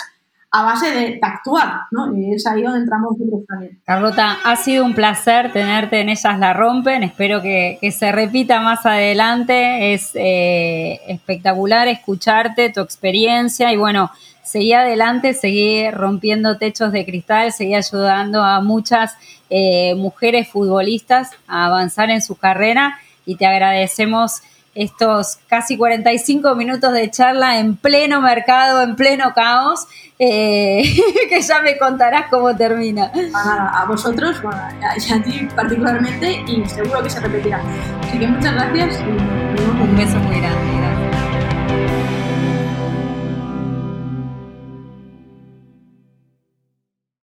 [0.51, 2.17] a base de, actuar, ¿no?
[2.17, 3.81] Y es ahí donde entramos nosotros también.
[3.85, 8.87] Carlota, ha sido un placer tenerte en Ellas la Rompen, espero que, se repita más
[8.87, 14.11] adelante, es eh, espectacular escucharte, tu experiencia y bueno,
[14.43, 19.17] seguí adelante, seguí rompiendo techos de cristal, seguí ayudando a muchas
[19.51, 24.41] eh, mujeres futbolistas a avanzar en su carrera y te agradecemos
[24.79, 29.87] estos casi 45 minutos de charla en pleno mercado, en pleno caos,
[30.19, 30.83] eh,
[31.29, 33.11] que ya me contarás cómo termina.
[33.35, 37.61] A, vosotros, y a ti particularmente, y seguro que se repetirá.
[38.03, 40.68] Así que muchas gracias y un beso muy grande.